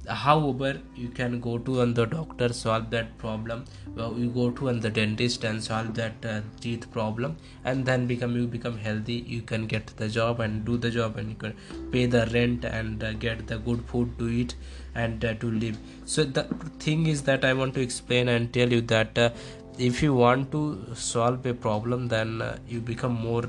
however 0.08 0.80
you 0.94 1.08
can 1.08 1.40
go 1.40 1.58
to 1.58 1.80
and 1.80 1.94
the 1.94 2.04
doctor 2.06 2.52
solve 2.52 2.90
that 2.90 3.16
problem. 3.18 3.64
Well, 3.94 4.14
you 4.18 4.28
go 4.28 4.50
to 4.50 4.68
and 4.68 4.82
the 4.82 4.90
dentist 4.90 5.44
and 5.44 5.62
solve 5.62 5.94
that 5.94 6.24
uh, 6.24 6.40
teeth 6.60 6.90
problem. 6.90 7.36
And 7.64 7.84
then 7.86 8.06
become 8.06 8.36
you 8.36 8.46
become 8.46 8.76
healthy 8.78 9.24
you 9.26 9.42
can 9.42 9.66
get 9.66 9.86
the 9.96 10.08
job 10.08 10.40
and 10.40 10.64
do 10.64 10.76
the 10.76 10.90
job 10.90 11.16
and 11.16 11.30
you 11.30 11.36
can 11.36 11.54
pay 11.90 12.06
the 12.06 12.26
rent 12.32 12.64
and 12.64 13.02
uh, 13.02 13.12
get 13.14 13.46
the 13.46 13.58
good 13.58 13.84
food 13.86 14.18
to 14.18 14.28
eat 14.28 14.54
and 14.94 15.24
uh, 15.24 15.34
to 15.34 15.50
live. 15.50 15.78
So 16.04 16.24
the 16.24 16.44
thing 16.78 17.06
is 17.06 17.22
that 17.22 17.44
i 17.44 17.52
want 17.52 17.74
to 17.74 17.80
explain 17.80 18.28
and 18.28 18.52
tell 18.52 18.70
you 18.70 18.80
that 18.82 19.18
uh, 19.18 19.30
if 19.78 20.02
you 20.02 20.14
want 20.14 20.52
to 20.52 20.62
solve 20.94 21.46
a 21.46 21.54
problem 21.54 22.08
then 22.08 22.42
uh, 22.42 22.56
you 22.68 22.80
become 22.80 23.12
more 23.12 23.44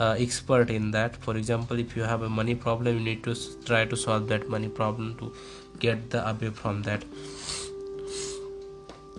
uh, 0.00 0.16
expert 0.18 0.70
in 0.70 0.90
that. 0.90 1.16
For 1.16 1.36
example 1.36 1.78
if 1.78 1.96
you 1.96 2.02
have 2.02 2.22
a 2.22 2.28
money 2.28 2.54
problem 2.54 2.98
you 2.98 3.04
need 3.04 3.22
to 3.24 3.36
try 3.64 3.84
to 3.84 3.96
solve 3.96 4.28
that 4.28 4.48
money 4.48 4.68
problem 4.68 5.16
to 5.18 5.32
get 5.78 6.10
the 6.10 6.28
away 6.28 6.50
from 6.50 6.82
that. 6.82 7.04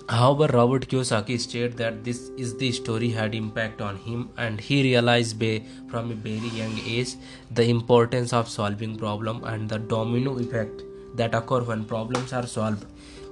However 0.10 0.48
robert 0.54 0.88
kiyosaki 0.90 1.40
stated 1.40 1.78
that 1.78 2.04
this 2.04 2.30
is 2.38 2.58
the 2.58 2.72
story 2.74 3.10
had 3.10 3.34
impact 3.34 3.82
on 3.82 3.96
him 3.96 4.30
and 4.38 4.60
he 4.60 4.84
realized 4.84 5.44
from 5.90 6.12
a 6.12 6.16
very 6.16 6.50
young 6.50 6.78
age 6.86 7.16
the 7.52 7.70
importance 7.70 8.34
of 8.34 8.50
solving 8.50 8.98
problem 8.98 9.44
and 9.46 9.70
the 9.70 9.80
domino 9.80 10.38
effect 10.40 10.84
that 11.16 11.34
occur 11.34 11.62
when 11.62 11.86
problems 11.86 12.34
are 12.34 12.46
solved 12.46 12.86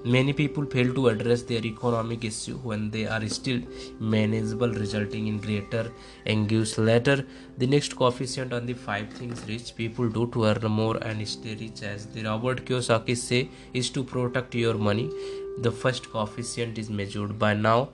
Many 0.04 0.34
people 0.34 0.66
fail 0.66 0.94
to 0.96 1.10
address 1.10 1.44
their 1.44 1.64
economic 1.64 2.24
issue 2.26 2.58
when 2.58 2.90
they 2.90 3.06
are 3.06 3.28
still 3.28 3.62
manageable, 4.00 4.70
resulting 4.70 5.28
in 5.28 5.38
greater 5.38 5.92
anguish 6.26 6.78
later. 6.80 7.24
The 7.60 7.68
next 7.68 7.96
coefficient 7.96 8.52
on 8.52 8.66
the 8.66 8.74
five 8.74 9.14
things 9.14 9.44
rich 9.48 9.76
people 9.76 10.10
do 10.10 10.26
to 10.32 10.46
earn 10.46 10.72
more 10.72 10.98
and 10.98 11.28
stay 11.28 11.56
rich, 11.56 11.84
as 11.84 12.08
the 12.08 12.24
Robert 12.24 12.66
Kiyosaki 12.66 13.16
say, 13.16 13.50
is 13.74 13.92
to 13.92 14.04
protect 14.04 14.56
your 14.56 14.74
money. 14.74 15.12
The 15.60 15.72
first 15.72 16.10
coefficient 16.10 16.80
is 16.80 16.90
measured 16.90 17.38
by 17.38 17.54
now 17.54 17.90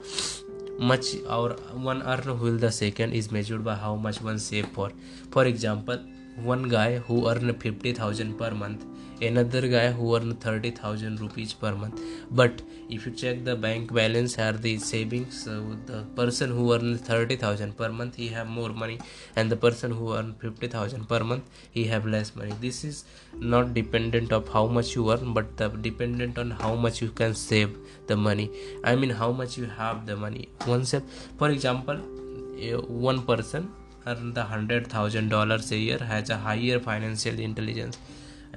much 0.79 1.15
our 1.27 1.53
one 1.73 2.03
earn 2.03 2.39
will 2.39 2.57
the 2.57 2.71
second 2.71 3.11
is 3.11 3.31
measured 3.31 3.63
by 3.63 3.73
how 3.73 3.95
much 3.95 4.21
one 4.21 4.37
save 4.37 4.67
for 4.67 4.91
for 5.31 5.45
example 5.45 5.97
one 6.43 6.69
guy 6.69 6.99
who 6.99 7.27
earn 7.27 7.51
50000 7.51 8.37
per 8.37 8.51
month 8.51 8.85
another 9.21 9.67
guy 9.67 9.91
who 9.91 10.15
earn 10.15 10.35
30000 10.35 11.19
rupees 11.19 11.53
per 11.53 11.73
month. 11.73 11.99
But 12.31 12.61
if 12.89 13.05
you 13.05 13.11
check 13.11 13.43
the 13.43 13.55
bank 13.55 13.93
balance 13.93 14.37
or 14.37 14.53
the 14.53 14.77
savings 14.77 15.43
so 15.43 15.75
the 15.85 16.03
person 16.15 16.51
who 16.51 16.73
earn 16.73 16.97
30000 16.97 17.75
per 17.75 17.89
month 17.89 18.15
he 18.15 18.27
have 18.29 18.47
more 18.47 18.69
money 18.69 18.99
and 19.35 19.51
the 19.51 19.55
person 19.55 19.91
who 19.91 20.13
earn 20.13 20.35
50000 20.41 21.07
per 21.07 21.23
month 21.23 21.43
he 21.71 21.85
have 21.85 22.05
less 22.05 22.35
money. 22.35 22.53
This 22.61 22.83
is 22.83 23.05
not 23.39 23.73
dependent 23.73 24.31
of 24.31 24.47
how 24.49 24.67
much 24.67 24.95
you 24.95 25.11
earn 25.11 25.33
but 25.33 25.57
the 25.57 25.69
dependent 25.69 26.37
on 26.37 26.51
how 26.51 26.75
much 26.75 27.01
you 27.01 27.09
can 27.09 27.33
save 27.33 27.77
the 28.07 28.15
money. 28.15 28.51
I 28.83 28.95
mean 28.95 29.09
how 29.09 29.31
much 29.31 29.57
you 29.57 29.65
have 29.65 30.05
the 30.05 30.15
money. 30.15 30.49
One 30.65 30.85
step 30.85 31.03
for 31.37 31.49
example 31.49 31.97
one 32.87 33.21
person 33.25 33.71
earn 34.05 34.33
the 34.33 34.43
hundred 34.43 34.87
thousand 34.87 35.29
dollars 35.29 35.71
a 35.71 35.77
year 35.77 35.97
has 35.97 36.29
a 36.29 36.37
higher 36.37 36.79
financial 36.79 37.39
intelligence 37.39 37.97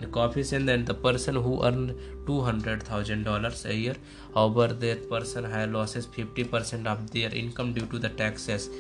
and 0.02 0.12
coefficient 0.12 0.66
than 0.66 0.84
the 0.84 0.94
person 0.94 1.34
who 1.34 1.62
earn 1.64 1.94
two 2.26 2.40
hundred 2.40 2.82
thousand 2.82 3.24
dollars 3.24 3.64
a 3.64 3.74
year. 3.74 3.96
However, 4.34 4.68
that 4.84 5.08
person 5.08 5.44
has 5.44 5.68
losses 5.68 6.06
fifty 6.06 6.44
percent 6.44 6.86
of 6.86 7.10
their 7.10 7.34
income 7.34 7.72
due 7.72 7.86
to 7.86 7.98
the 7.98 8.08
taxes. 8.08 8.70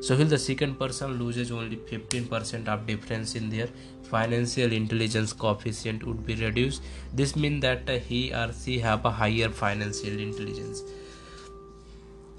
So 0.00 0.16
while 0.16 0.26
the 0.26 0.38
second 0.38 0.78
person 0.78 1.18
loses 1.18 1.50
only 1.50 1.76
15% 1.76 2.68
of 2.68 2.86
difference 2.86 3.34
in 3.34 3.50
their 3.50 3.68
financial 4.04 4.72
intelligence 4.72 5.32
coefficient 5.32 6.06
would 6.06 6.24
be 6.24 6.36
reduced. 6.36 6.82
This 7.12 7.34
means 7.34 7.62
that 7.62 7.88
he 7.88 8.32
or 8.32 8.52
she 8.52 8.78
have 8.78 9.04
a 9.04 9.10
higher 9.10 9.48
financial 9.48 10.20
intelligence. 10.20 10.82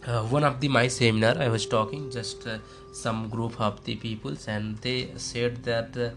Uh, 0.07 0.23
one 0.23 0.45
of 0.45 0.61
the 0.61 0.69
my 0.69 0.87
seminar 0.87 1.37
I 1.37 1.49
was 1.49 1.65
talking 1.65 2.09
just 2.09 2.47
uh, 2.47 2.59
some 2.93 3.27
group 3.27 3.59
of 3.59 3.83
the 3.83 3.95
peoples 3.95 4.47
and 4.47 4.77
they 4.77 5.11
said 5.17 5.63
that 5.65 5.97
uh, 5.97 6.11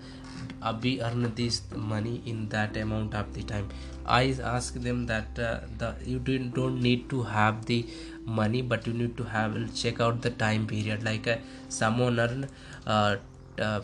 we 0.83 1.01
earn 1.03 1.35
this 1.35 1.63
money 1.75 2.23
in 2.27 2.49
that 2.51 2.77
amount 2.77 3.15
of 3.15 3.33
the 3.35 3.43
time. 3.43 3.69
I 4.05 4.35
ask 4.43 4.75
them 4.75 5.07
that 5.07 5.39
uh, 5.39 5.61
the 5.79 5.95
you 6.05 6.19
don't, 6.19 6.81
need 6.81 7.09
to 7.11 7.23
have 7.23 7.67
the 7.67 7.87
money 8.25 8.63
but 8.63 8.87
you 8.87 8.93
need 8.93 9.17
to 9.17 9.25
have 9.25 9.75
check 9.75 10.01
out 10.01 10.23
the 10.23 10.31
time 10.31 10.67
period. 10.67 11.05
Like 11.05 11.27
uh, 11.27 11.37
someone 11.69 12.19
earn 12.19 12.49
uh, 12.87 13.17
uh, 13.59 13.81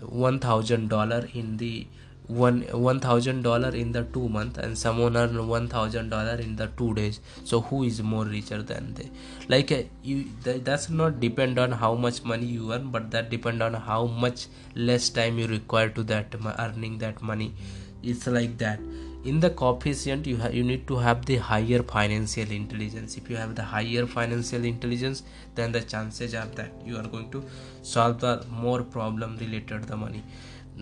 one 0.00 0.38
thousand 0.38 0.88
dollar 0.88 1.28
in 1.34 1.56
the 1.56 1.86
one 2.28 2.62
one 2.70 3.00
thousand 3.00 3.42
dollar 3.42 3.70
in 3.70 3.92
the 3.92 4.04
two 4.04 4.28
month 4.28 4.56
and 4.56 4.78
someone 4.78 5.16
earn 5.16 5.48
one 5.48 5.68
thousand 5.68 6.08
dollar 6.08 6.34
in 6.34 6.56
the 6.56 6.68
two 6.78 6.94
days. 6.94 7.20
So 7.44 7.60
who 7.60 7.82
is 7.82 8.02
more 8.02 8.24
richer 8.24 8.62
than 8.62 8.94
they? 8.94 9.10
Like 9.48 9.72
uh, 9.72 9.82
you 10.02 10.26
that, 10.44 10.64
that's 10.64 10.88
not 10.88 11.20
depend 11.20 11.58
on 11.58 11.72
how 11.72 11.94
much 11.94 12.24
money 12.24 12.46
you 12.46 12.72
earn 12.72 12.90
but 12.90 13.10
that 13.10 13.28
depend 13.28 13.62
on 13.62 13.74
how 13.74 14.06
much 14.06 14.46
less 14.74 15.08
time 15.10 15.38
you 15.38 15.46
require 15.46 15.88
to 15.90 16.02
that 16.04 16.34
earning 16.58 16.98
that 16.98 17.22
money. 17.22 17.54
It's 18.02 18.26
like 18.26 18.58
that. 18.58 18.80
In 19.24 19.38
the 19.38 19.50
coefficient 19.50 20.26
you 20.26 20.38
you 20.50 20.62
need 20.64 20.86
to 20.88 20.96
have 20.96 21.26
the 21.26 21.36
higher 21.36 21.82
financial 21.82 22.50
intelligence. 22.50 23.16
If 23.16 23.28
you 23.30 23.36
have 23.36 23.54
the 23.54 23.62
higher 23.62 24.06
financial 24.06 24.64
intelligence 24.64 25.22
then 25.54 25.72
the 25.72 25.80
chances 25.80 26.34
are 26.34 26.46
that 26.56 26.72
you 26.84 26.96
are 26.96 27.06
going 27.06 27.30
to 27.30 27.44
solve 27.82 28.20
the 28.20 28.44
more 28.50 28.82
problem 28.82 29.36
related 29.38 29.84
the 29.84 29.96
money 29.96 30.24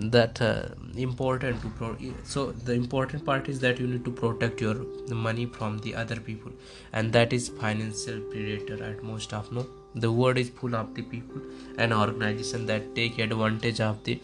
that 0.01 0.41
uh, 0.41 0.63
important 0.97 1.61
to 1.63 1.69
pro- 1.71 1.97
so 2.25 2.53
the 2.53 2.73
important 2.73 3.25
part 3.25 3.49
is 3.49 3.61
that 3.61 3.79
you 3.79 3.87
need 3.87 4.05
to 4.05 4.11
protect 4.11 4.61
your 4.61 4.77
money 5.09 5.47
from 5.47 5.79
the 5.79 5.95
other 5.95 6.17
people. 6.17 6.53
And 6.93 7.13
that 7.13 7.33
is 7.33 7.49
financial 7.49 8.21
predator 8.21 8.83
at 8.83 9.03
most 9.03 9.33
of 9.35 9.53
no? 9.53 9.67
The 9.95 10.11
world 10.11 10.39
is 10.39 10.51
full 10.51 10.75
of 10.75 10.95
the 10.95 11.03
people 11.03 11.41
and 11.77 11.93
organization 11.93 12.67
that 12.67 12.95
take 12.95 13.19
advantage 13.19 13.81
of 13.81 14.03
the 14.05 14.21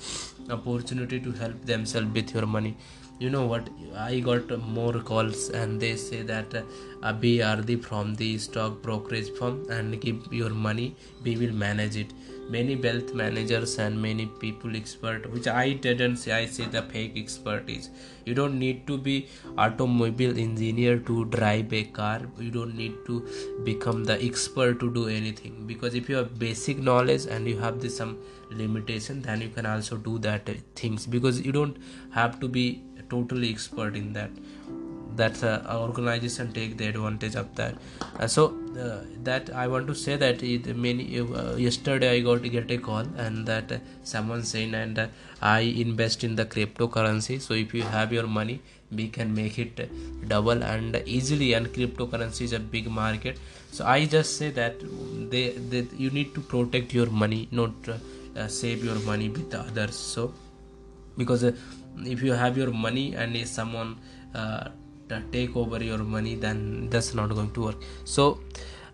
opportunity 0.51 1.21
to 1.21 1.33
help 1.33 1.65
themselves 1.67 2.13
with 2.15 2.33
your 2.35 2.47
money. 2.47 2.77
You 3.19 3.31
know 3.31 3.47
what? 3.47 3.69
I 3.97 4.21
got 4.21 4.51
more 4.69 5.01
calls 5.01 5.49
and 5.49 5.81
they 5.81 5.97
say 5.97 6.23
that 6.23 6.55
uh, 6.55 7.15
we 7.21 7.43
are 7.43 7.63
the 7.63 7.77
from 7.77 8.15
the 8.15 8.39
stock 8.39 8.83
brokerage 8.83 9.31
firm 9.39 9.67
and 9.71 10.01
give 10.01 10.33
your 10.33 10.51
money. 10.51 10.95
We 11.25 11.37
will 11.37 11.53
manage 11.53 11.97
it 11.97 12.13
many 12.49 12.77
wealth 12.77 13.13
managers 13.15 13.79
and 13.79 14.01
many 14.01 14.27
people 14.45 14.77
expert 14.77 15.31
which 15.33 15.49
i 15.49 15.73
didn't 15.73 16.17
say 16.17 16.33
i 16.33 16.47
say 16.47 16.65
the 16.65 16.83
fake 16.83 17.17
expertise 17.17 17.91
you 18.27 18.35
don't 18.35 18.59
need 18.59 18.87
to 18.89 18.99
be 18.99 19.29
automobile 19.57 20.37
engineer 20.37 20.99
to 20.99 21.25
drive 21.27 21.73
a 21.73 21.85
car. 21.85 22.23
You 22.39 22.51
don't 22.51 22.75
need 22.77 22.95
to 23.07 23.25
become 23.65 24.05
the 24.05 24.21
expert 24.23 24.81
to 24.81 24.93
do 24.93 25.07
anything. 25.07 25.65
Because 25.65 25.95
if 25.95 26.09
you 26.09 26.17
have 26.17 26.37
basic 26.37 26.79
knowledge 26.79 27.27
and 27.27 27.47
you 27.47 27.59
have 27.59 27.81
this 27.81 27.97
some 27.97 28.19
limitation 28.51 29.23
then 29.23 29.41
you 29.41 29.49
can 29.49 29.67
also 29.67 29.97
do 29.97 30.19
that 30.19 30.49
uh, 30.49 30.55
things. 30.75 31.07
Because 31.07 31.41
you 31.41 31.53
don't 31.53 31.77
have 32.11 32.41
to 32.41 32.49
be 32.49 32.83
totally 33.09 33.49
expert 33.49 33.95
in 33.95 34.13
that 34.13 34.31
that 35.17 35.43
uh, 35.43 35.79
organization 35.87 36.53
take 36.53 36.77
the 36.77 36.87
advantage 36.89 37.35
of 37.35 37.55
that. 37.57 37.75
Uh, 38.19 38.27
so 38.27 38.55
uh, 38.79 39.01
that 39.25 39.51
i 39.55 39.67
want 39.67 39.87
to 39.87 39.95
say 39.95 40.17
that 40.17 40.43
it 40.43 40.67
many 40.77 41.21
uh, 41.21 41.57
yesterday 41.57 42.11
i 42.17 42.21
got 42.21 42.43
get 42.43 42.71
a 42.71 42.79
call 42.79 43.07
and 43.25 43.47
that 43.47 43.73
uh, 43.73 43.79
someone 44.05 44.43
saying 44.43 44.75
and 44.75 44.99
uh, 44.99 45.07
i 45.41 45.61
invest 45.61 46.25
in 46.25 46.37
the 46.37 46.45
cryptocurrency. 46.45 47.41
So 47.41 47.55
if 47.55 47.75
you 47.75 47.83
have 47.83 48.13
your 48.13 48.27
money 48.27 48.61
we 48.93 49.09
can 49.09 49.35
make 49.35 49.59
it 49.59 49.91
double 50.29 50.63
and 50.63 51.03
easily 51.07 51.53
and 51.55 51.67
cryptocurrency 51.69 52.43
is 52.43 52.53
a 52.53 52.61
big 52.61 52.89
market. 52.89 53.39
So 53.73 53.85
i 53.85 54.05
just 54.05 54.37
say 54.37 54.51
that 54.51 54.75
they, 55.31 55.51
they 55.51 55.87
you 55.97 56.11
need 56.11 56.35
to 56.35 56.41
protect 56.41 56.95
your 56.95 57.07
money 57.07 57.49
not 57.51 57.73
save 58.49 58.85
your 58.85 58.97
money 58.97 59.31
with 59.31 59.55
others. 59.55 59.97
So 59.97 60.33
because 61.17 61.43
if 61.43 62.23
you 62.23 62.33
have 62.33 62.57
your 62.59 62.71
money 62.71 63.15
and 63.15 63.35
if 63.37 63.49
someone 63.49 63.97
uh, 64.35 64.69
take 65.33 65.57
over 65.57 65.83
your 65.83 65.99
money 65.99 66.35
then 66.35 66.89
that's 66.91 67.15
not 67.15 67.31
going 67.31 67.51
to 67.53 67.63
work. 67.65 67.77
So 68.05 68.41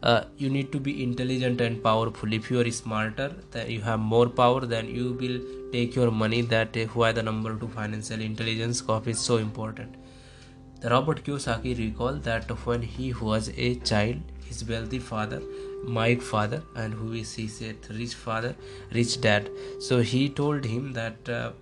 uh, 0.02 0.25
you 0.37 0.50
need 0.50 0.73
to 0.73 0.81
be 0.81 1.02
intelligent 1.02 1.61
and 1.61 1.83
powerful. 1.83 2.33
If 2.33 2.50
you 2.50 2.61
are 2.61 2.71
smarter 2.71 3.35
then 3.50 3.71
you 3.71 3.81
have 3.83 4.00
more 4.00 4.28
power 4.28 4.61
then 4.61 4.88
you 4.88 5.12
will 5.12 5.40
take 5.73 5.95
your 5.95 6.11
money 6.11 6.42
that 6.42 6.76
uh, 6.76 6.87
why 6.87 7.12
the 7.12 7.23
number 7.23 7.54
two 7.57 7.69
financial 7.69 8.21
intelligence 8.21 8.81
cough 8.81 9.09
is 9.09 9.19
so 9.19 9.37
important. 9.37 9.95
The 10.81 10.90
robert 10.90 11.25
kiyosaki 11.25 11.78
recalled 11.78 12.25
that 12.25 12.50
when 12.66 12.83
he 12.83 13.12
was 13.12 13.50
a 13.57 13.76
child 13.76 14.16
his 14.47 14.69
wealthy 14.69 14.99
father 14.99 15.40
my 15.85 16.14
father 16.16 16.62
and 16.75 16.92
who 16.95 17.12
is 17.12 17.35
he 17.35 17.47
said 17.47 17.76
rich 17.90 18.14
father 18.14 18.54
rich 18.92 19.21
dad. 19.21 19.49
So 19.78 20.00
he 20.00 20.28
told 20.28 20.64
him 20.64 20.92
that 20.92 21.28
uh, 21.28 21.52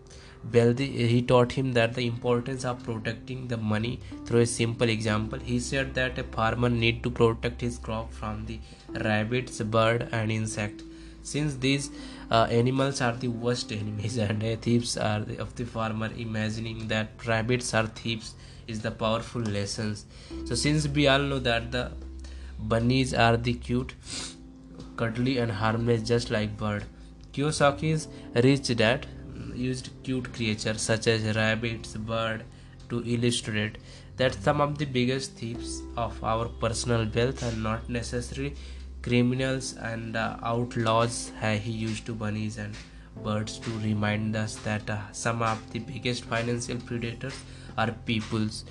Wealthy, 0.53 1.07
he 1.07 1.23
taught 1.23 1.53
him 1.53 1.73
that 1.75 1.95
the 1.95 2.07
importance 2.07 2.65
of 2.65 2.83
protecting 2.83 3.49
the 3.49 3.57
money 3.57 4.01
through 4.25 4.41
a 4.41 4.47
simple 4.47 4.89
example. 4.89 5.39
He 5.39 5.61
said 5.61 5.95
that 5.95 6.19
a 6.19 6.25
farmer 6.25 6.69
need 6.69 7.03
to 7.03 7.11
protect 7.11 7.61
his 7.61 7.79
crop 7.79 8.13
from 8.13 8.47
the 8.47 8.59
rabbits, 8.89 9.61
bird, 9.61 10.09
and 10.13 10.33
insect. 10.33 10.83
Since 11.23 11.57
these 11.57 11.91
uh, 12.31 12.47
animals 12.51 13.01
are 13.03 13.13
the 13.13 13.29
worst 13.29 13.71
enemies 13.71 14.17
and 14.29 14.43
uh, 14.43 14.57
thieves 14.57 14.97
are 14.97 15.21
the, 15.21 15.39
of 15.39 15.55
the 15.57 15.67
farmer, 15.67 16.11
imagining 16.17 16.89
that 16.89 17.27
rabbits 17.27 17.75
are 17.75 17.87
thieves 17.87 18.35
is 18.71 18.81
the 18.87 18.91
powerful 19.03 19.43
lessons 19.43 20.07
so 20.45 20.55
since 20.55 20.87
we 20.99 21.07
all 21.13 21.25
know 21.31 21.39
that 21.51 21.71
the 21.77 21.85
bunnies 22.73 23.15
are 23.27 23.37
the 23.37 23.55
cute 23.69 23.95
cuddly 24.97 25.39
and 25.39 25.53
harmless 25.63 26.03
just 26.13 26.31
like 26.37 26.57
bird 26.63 26.85
kiyosaki's 27.33 28.07
rich 28.49 28.71
dad 28.83 29.09
used 29.69 29.91
cute 30.03 30.33
creatures 30.33 30.81
such 30.81 31.07
as 31.07 31.37
rabbits 31.37 31.95
bird 32.11 32.45
to 32.89 33.03
illustrate 33.15 33.79
that 34.17 34.35
some 34.35 34.61
of 34.61 34.77
the 34.79 34.85
biggest 34.85 35.33
thieves 35.41 35.83
of 35.97 36.23
our 36.23 36.47
personal 36.63 37.07
wealth 37.15 37.43
are 37.49 37.57
not 37.57 37.89
necessarily 37.89 38.55
criminals 39.03 39.75
and 39.77 40.17
uh, 40.17 40.37
outlaws. 40.43 41.33
He 41.41 41.71
used 41.71 42.07
to 42.07 42.15
bunnies 42.15 42.59
and 42.59 42.75
birds 43.25 43.59
to 43.59 43.71
remind 43.79 44.37
us 44.37 44.57
that 44.57 44.89
uh, 44.91 44.99
some 45.13 45.43
of 45.43 45.59
the 45.73 45.79
biggest 45.79 46.25
financial 46.25 46.77
predators 46.79 47.39
are 47.79 47.93
peoples. 48.05 48.65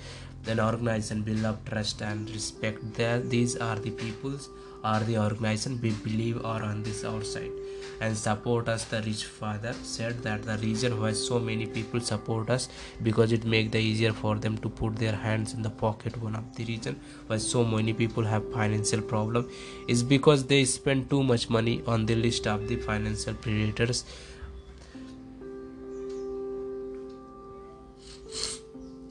Then 0.44 0.60
organize 0.60 1.10
and 1.10 1.24
build 1.24 1.44
up 1.44 1.68
trust 1.68 2.00
and 2.00 2.30
respect. 2.30 2.94
There 2.94 3.18
these 3.20 3.56
are 3.56 3.76
the 3.76 3.90
peoples 3.90 4.48
are 4.82 5.00
the 5.00 5.18
organization 5.18 5.80
we 5.82 5.90
believe 5.90 6.44
are 6.44 6.62
on 6.62 6.82
this 6.82 7.04
our 7.04 7.22
side 7.22 7.52
and 8.00 8.16
support 8.16 8.68
us 8.68 8.84
the 8.84 9.00
rich 9.02 9.24
father 9.24 9.74
said 9.82 10.22
that 10.22 10.42
the 10.42 10.56
reason 10.58 10.98
why 11.00 11.12
so 11.12 11.38
many 11.38 11.66
people 11.66 12.00
support 12.00 12.48
us 12.48 12.68
because 13.02 13.32
it 13.32 13.44
make 13.44 13.70
the 13.70 13.78
easier 13.78 14.12
for 14.12 14.36
them 14.36 14.56
to 14.56 14.70
put 14.70 14.96
their 14.96 15.12
hands 15.12 15.52
in 15.52 15.60
the 15.62 15.70
pocket. 15.70 16.16
One 16.22 16.34
of 16.34 16.56
the 16.56 16.64
reason 16.64 16.98
why 17.26 17.36
so 17.36 17.62
many 17.62 17.92
people 17.92 18.24
have 18.24 18.50
financial 18.52 19.02
problem 19.02 19.50
is 19.86 20.02
because 20.02 20.44
they 20.44 20.64
spend 20.64 21.10
too 21.10 21.22
much 21.22 21.50
money 21.50 21.82
on 21.86 22.06
the 22.06 22.14
list 22.14 22.46
of 22.46 22.68
the 22.68 22.76
financial 22.76 23.34
predators. 23.34 24.04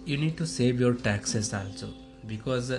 You 0.05 0.17
need 0.17 0.37
to 0.37 0.47
save 0.47 0.79
your 0.79 0.95
taxes 0.95 1.53
also 1.53 1.93
because 2.33 2.71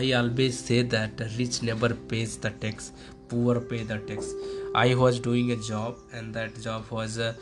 i 0.00 0.12
always 0.20 0.58
say 0.68 0.82
that 0.96 1.22
rich 1.38 1.62
never 1.70 1.90
pays 2.12 2.36
the 2.46 2.50
tax 2.64 2.92
poor 3.28 3.60
pay 3.60 3.82
the 3.82 3.98
tax. 4.08 4.34
I 4.74 4.94
was 4.94 5.20
doing 5.20 5.50
a 5.52 5.56
job 5.56 5.96
and 6.12 6.34
that 6.34 6.60
job 6.60 6.90
was 6.90 7.18
uh, 7.18 7.34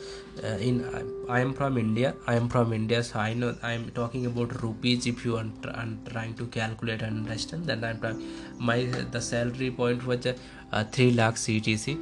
uh, 0.43 0.47
in 0.67 0.75
i 1.29 1.39
am 1.45 1.53
from 1.59 1.77
india 1.83 2.13
i 2.31 2.35
am 2.39 2.47
from 2.53 2.73
india 2.77 2.99
so 3.09 3.19
i 3.19 3.33
know 3.39 3.49
i 3.69 3.71
am 3.77 3.85
talking 3.99 4.25
about 4.31 4.53
rupees 4.63 5.07
if 5.11 5.25
you 5.25 5.35
are, 5.37 5.45
trying 6.11 6.33
to 6.41 6.45
calculate 6.57 7.01
and 7.07 7.17
understand 7.23 7.65
then 7.65 7.83
i'm 7.89 8.23
my 8.69 8.77
the 9.15 9.21
salary 9.31 9.71
point 9.71 10.05
was 10.11 10.27
uh, 10.27 10.83
3 10.83 11.11
lakh 11.19 11.35
ctc 11.45 11.97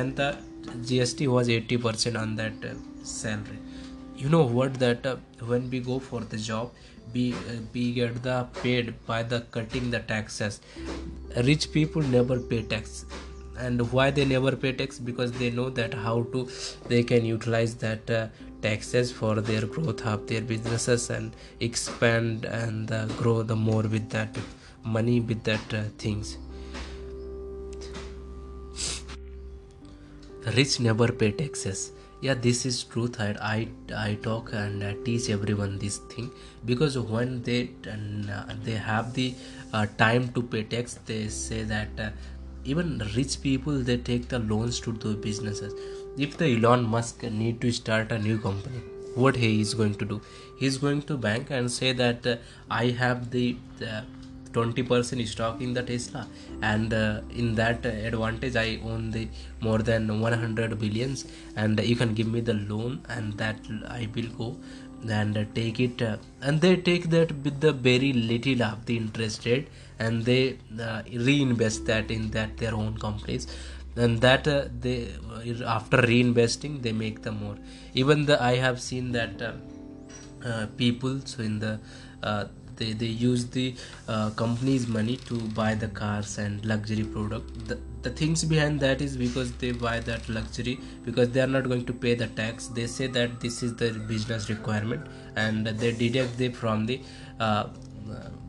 and 0.00 0.16
the 0.16 0.30
gst 0.88 1.28
was 1.36 1.48
80% 1.48 2.20
on 2.20 2.36
that 2.36 2.68
uh, 2.72 2.74
salary 3.02 3.58
you 4.16 4.28
know 4.28 4.44
what 4.44 4.74
that 4.74 5.06
uh, 5.06 5.16
when 5.46 5.70
we 5.70 5.80
go 5.80 5.98
for 5.98 6.20
the 6.20 6.36
job 6.36 6.70
we 7.12 7.32
uh, 7.32 7.60
we 7.72 7.92
get 7.92 8.22
the 8.22 8.46
paid 8.62 8.94
by 9.06 9.22
the 9.22 9.40
cutting 9.56 9.90
the 9.90 10.00
taxes. 10.00 10.60
Rich 11.36 11.72
people 11.72 12.02
never 12.02 12.38
pay 12.40 12.62
tax. 12.62 13.04
And 13.58 13.80
why 13.92 14.10
they 14.10 14.24
never 14.24 14.56
pay 14.56 14.72
tax? 14.72 14.98
Because 14.98 15.32
they 15.32 15.50
know 15.50 15.70
that 15.70 15.94
how 15.94 16.22
to 16.32 16.48
they 16.88 17.02
can 17.02 17.24
utilize 17.24 17.74
that 17.76 18.10
uh, 18.10 18.26
taxes 18.62 19.12
for 19.12 19.40
their 19.40 19.66
growth 19.66 20.04
of 20.06 20.26
their 20.26 20.40
businesses 20.40 21.10
and 21.10 21.36
expand 21.60 22.44
and 22.44 22.90
uh, 22.90 23.06
grow 23.22 23.42
the 23.42 23.56
more 23.56 23.82
with 23.82 24.08
that 24.10 24.36
money 24.84 25.20
with 25.20 25.44
that 25.44 25.74
uh, 25.74 25.84
things. 25.98 26.38
Rich 30.56 30.80
never 30.80 31.10
pay 31.10 31.30
taxes 31.32 31.93
yeah 32.24 32.34
this 32.44 32.64
is 32.68 32.82
truth. 32.92 33.20
I 33.20 33.68
i, 34.02 34.14
talk 34.26 34.52
and 34.60 34.84
I 34.90 34.94
teach 35.06 35.28
everyone 35.30 35.78
this 35.78 35.98
thing. 36.12 36.30
Because 36.70 36.98
when 36.98 37.42
they 37.42 37.58
uh, 37.94 38.54
they 38.68 38.78
have 38.86 39.12
the 39.18 39.34
uh, 39.72 39.86
time 39.98 40.30
to 40.38 40.42
pay 40.54 40.62
tax 40.62 40.98
they 41.10 41.28
say 41.28 41.62
that 41.74 42.00
uh, 42.06 42.10
even 42.64 43.02
rich 43.16 43.36
people 43.42 43.78
they 43.90 43.98
take 44.10 44.28
the 44.28 44.38
loans 44.38 44.80
to 44.80 44.92
do 45.04 45.14
businesses. 45.28 45.74
If 46.16 46.38
the 46.38 46.50
elon 46.56 46.84
musk 46.96 47.22
need 47.22 47.60
to 47.60 47.72
start 47.72 48.12
a 48.12 48.18
new 48.18 48.38
company 48.38 48.82
what 49.14 49.36
he 49.36 49.60
is 49.60 49.74
going 49.74 49.94
to 49.94 50.04
do? 50.04 50.20
He 50.58 50.66
is 50.66 50.78
going 50.78 51.02
to 51.02 51.16
bank 51.16 51.50
and 51.50 51.70
say 51.70 51.92
that 51.92 52.26
uh, 52.26 52.36
i 52.70 52.86
have 53.02 53.30
the, 53.30 53.56
the 53.78 54.04
20% 54.54 55.26
stock 55.34 55.60
in 55.60 55.74
the 55.74 55.82
tesla. 55.82 56.26
And 56.62 56.94
uh, 56.94 57.20
in 57.30 57.54
that 57.56 57.84
advantage 57.84 58.56
i 58.56 58.78
own 58.90 59.10
the 59.10 59.28
more 59.60 59.78
than 59.90 60.20
100 60.20 60.78
billions. 60.78 61.26
And 61.56 61.78
you 61.80 61.96
can 61.96 62.14
give 62.14 62.28
me 62.28 62.40
the 62.40 62.54
loan 62.54 63.02
and 63.08 63.34
that 63.34 63.58
i 63.88 64.08
will 64.14 64.30
go 64.42 64.56
and 65.08 65.46
take 65.54 65.80
it. 65.80 66.00
Uh, 66.00 66.16
and 66.40 66.60
they 66.60 66.76
take 66.76 67.10
that 67.10 67.32
with 67.44 67.60
the 67.60 67.72
very 67.72 68.12
little 68.12 68.62
of 68.62 68.86
the 68.86 68.96
interest 68.96 69.44
rate 69.46 69.68
and 69.98 70.24
they 70.24 70.58
uh, 70.80 71.02
reinvest 71.12 71.86
that 71.86 72.10
in 72.10 72.30
that 72.30 72.56
their 72.56 72.74
own 72.74 72.96
companies. 72.98 73.46
And 73.96 74.20
that 74.22 74.48
uh, 74.48 74.64
they 74.80 75.08
uh, 75.30 75.64
after 75.66 75.98
reinvesting 75.98 76.82
they 76.82 76.92
make 76.92 77.22
the 77.22 77.32
more. 77.32 77.56
Even 77.94 78.26
the 78.26 78.42
i 78.42 78.56
have 78.56 78.80
seen 78.80 79.12
that 79.12 79.40
uh, 79.40 79.52
uh, 80.44 80.66
people 80.76 81.20
so 81.24 81.42
in 81.42 81.58
the 81.58 81.78
they, 82.76 82.92
they 82.92 83.06
use 83.06 83.46
the 83.46 83.74
uh, 84.08 84.30
company's 84.30 84.86
money 84.86 85.16
to 85.28 85.38
buy 85.60 85.74
the 85.74 85.88
cars 85.88 86.38
and 86.38 86.64
luxury 86.64 87.04
product. 87.04 87.68
The, 87.68 87.78
the 88.02 88.10
things 88.10 88.44
behind 88.44 88.80
that 88.80 89.00
is 89.00 89.16
because 89.16 89.52
they 89.52 89.72
buy 89.72 90.00
that 90.00 90.28
luxury 90.28 90.78
because 91.04 91.30
they 91.30 91.40
are 91.40 91.46
not 91.46 91.64
going 91.64 91.84
to 91.86 91.92
pay 91.92 92.14
the 92.14 92.26
tax. 92.26 92.68
They 92.68 92.86
say 92.86 93.06
that 93.08 93.40
this 93.40 93.62
is 93.62 93.74
the 93.76 93.92
business 93.92 94.48
requirement 94.48 95.06
and 95.36 95.66
they 95.66 95.92
deduct 95.92 96.38
they 96.38 96.50
from 96.50 96.86
the 96.86 97.00
uh, 97.40 97.68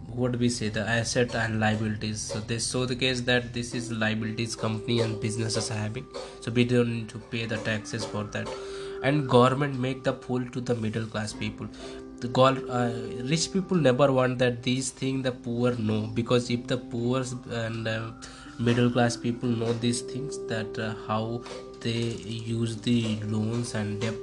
what 0.07 0.35
we 0.37 0.49
say 0.49 0.69
the 0.69 0.87
asset 0.87 1.35
and 1.35 1.59
liabilities. 1.59 2.21
So 2.21 2.39
they 2.39 2.59
show 2.59 2.85
the 2.85 2.95
case 2.95 3.21
that 3.21 3.53
this 3.53 3.73
is 3.73 3.91
liabilities 3.91 4.55
company 4.55 5.01
and 5.01 5.19
businesses 5.19 5.69
having. 5.69 6.05
So 6.41 6.51
we 6.51 6.63
don't 6.63 6.91
need 6.93 7.09
to 7.09 7.19
pay 7.19 7.45
the 7.45 7.57
taxes 7.57 8.05
for 8.05 8.23
that. 8.25 8.47
And 9.03 9.29
government 9.29 9.77
make 9.77 10.03
the 10.03 10.13
fool 10.13 10.45
to 10.51 10.61
the 10.61 10.75
middle 10.75 11.05
class 11.05 11.33
people 11.33 11.67
the 12.21 12.29
uh, 12.41 12.91
rich 13.29 13.51
people 13.51 13.77
never 13.77 14.11
want 14.11 14.37
that 14.39 14.63
these 14.63 14.89
things 14.91 15.23
the 15.23 15.31
poor 15.31 15.71
know 15.75 16.07
because 16.13 16.49
if 16.49 16.65
the 16.67 16.77
poor 16.77 17.23
and 17.51 17.87
uh, 17.87 18.11
middle 18.59 18.89
class 18.89 19.17
people 19.17 19.49
know 19.49 19.73
these 19.73 20.01
things 20.01 20.37
that 20.47 20.79
uh, 20.79 20.93
how 21.07 21.41
they 21.81 22.03
use 22.59 22.77
the 22.77 23.19
loans 23.25 23.75
and 23.75 24.01
debt 24.01 24.15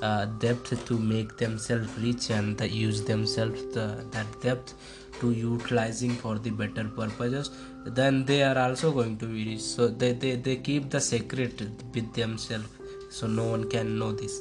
uh, 0.00 0.24
debt 0.44 0.64
to 0.86 0.98
make 0.98 1.36
themselves 1.36 1.88
rich 1.98 2.30
and 2.30 2.60
use 2.60 3.02
themselves 3.02 3.62
the, 3.74 4.04
that 4.10 4.26
debt 4.40 4.72
to 5.20 5.32
utilizing 5.32 6.10
for 6.10 6.38
the 6.38 6.50
better 6.50 6.84
purposes 6.84 7.50
then 7.84 8.24
they 8.24 8.42
are 8.42 8.58
also 8.58 8.92
going 8.92 9.16
to 9.18 9.26
be 9.26 9.44
rich. 9.50 9.60
So 9.60 9.88
they, 9.88 10.12
they, 10.12 10.36
they 10.36 10.56
keep 10.56 10.90
the 10.90 11.00
secret 11.00 11.60
with 11.94 12.12
themselves. 12.14 12.68
So 13.10 13.26
no 13.26 13.44
one 13.44 13.68
can 13.68 13.98
know 13.98 14.12
this. 14.12 14.40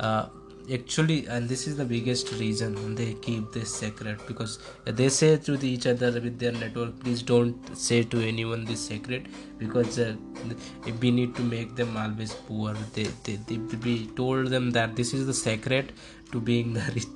Uh, 0.00 0.26
actually 0.72 1.26
and 1.26 1.48
this 1.48 1.66
is 1.66 1.76
the 1.76 1.84
biggest 1.84 2.32
reason 2.32 2.94
they 2.94 3.14
keep 3.26 3.52
this 3.52 3.74
secret 3.74 4.18
because 4.26 4.58
they 4.84 5.08
say 5.08 5.36
to 5.36 5.54
each 5.66 5.86
other 5.86 6.10
with 6.20 6.38
their 6.38 6.52
network 6.52 6.98
please 7.00 7.22
don't 7.22 7.76
say 7.76 8.02
to 8.02 8.20
anyone 8.20 8.64
this 8.64 8.86
secret 8.86 9.26
because 9.58 9.98
uh, 9.98 10.14
we 11.00 11.10
need 11.10 11.34
to 11.36 11.42
make 11.42 11.74
them 11.76 11.96
always 11.96 12.32
poor. 12.32 12.74
They, 12.94 13.04
they, 13.24 13.36
they 13.46 13.58
we 13.84 14.06
told 14.06 14.48
them 14.48 14.70
that 14.72 14.96
this 14.96 15.12
is 15.14 15.26
the 15.26 15.34
secret 15.34 15.92
to 16.32 16.40
being 16.40 16.72
the 16.78 16.84
rich. 16.94 17.06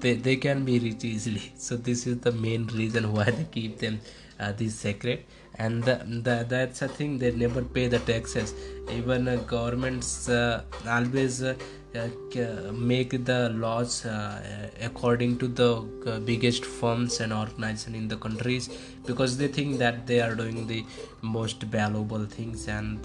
They, 0.00 0.14
they 0.14 0.36
can 0.36 0.64
be 0.64 0.78
rich 0.78 1.04
easily. 1.04 1.52
So 1.56 1.76
this 1.76 2.06
is 2.06 2.18
the 2.20 2.32
main 2.32 2.66
reason 2.68 3.12
why 3.12 3.24
they 3.24 3.44
keep 3.44 3.78
them 3.78 4.00
uh, 4.40 4.52
this 4.52 4.74
secret. 4.74 5.26
And 5.56 5.84
the, 5.84 5.96
the, 6.06 6.46
that's 6.48 6.82
a 6.82 6.88
thing 6.88 7.18
they 7.18 7.30
never 7.30 7.62
pay 7.62 7.86
the 7.86 7.98
taxes. 8.00 8.54
Even 8.90 9.28
uh, 9.28 9.36
governments 9.36 10.28
uh, 10.28 10.64
always 10.88 11.42
uh, 11.42 11.54
make 12.72 13.24
the 13.24 13.50
laws 13.50 14.06
uh, 14.06 14.70
according 14.80 15.38
to 15.38 15.48
the 15.48 15.70
uh, 16.06 16.18
biggest 16.20 16.64
firms 16.64 17.20
and 17.20 17.32
organizations 17.32 17.96
in 17.96 18.08
the 18.08 18.16
countries 18.16 18.70
because 19.06 19.36
they 19.36 19.48
think 19.48 19.78
that 19.78 20.06
they 20.06 20.20
are 20.20 20.34
doing 20.34 20.66
the 20.66 20.84
most 21.20 21.62
valuable 21.62 22.24
things 22.24 22.66
and 22.68 23.04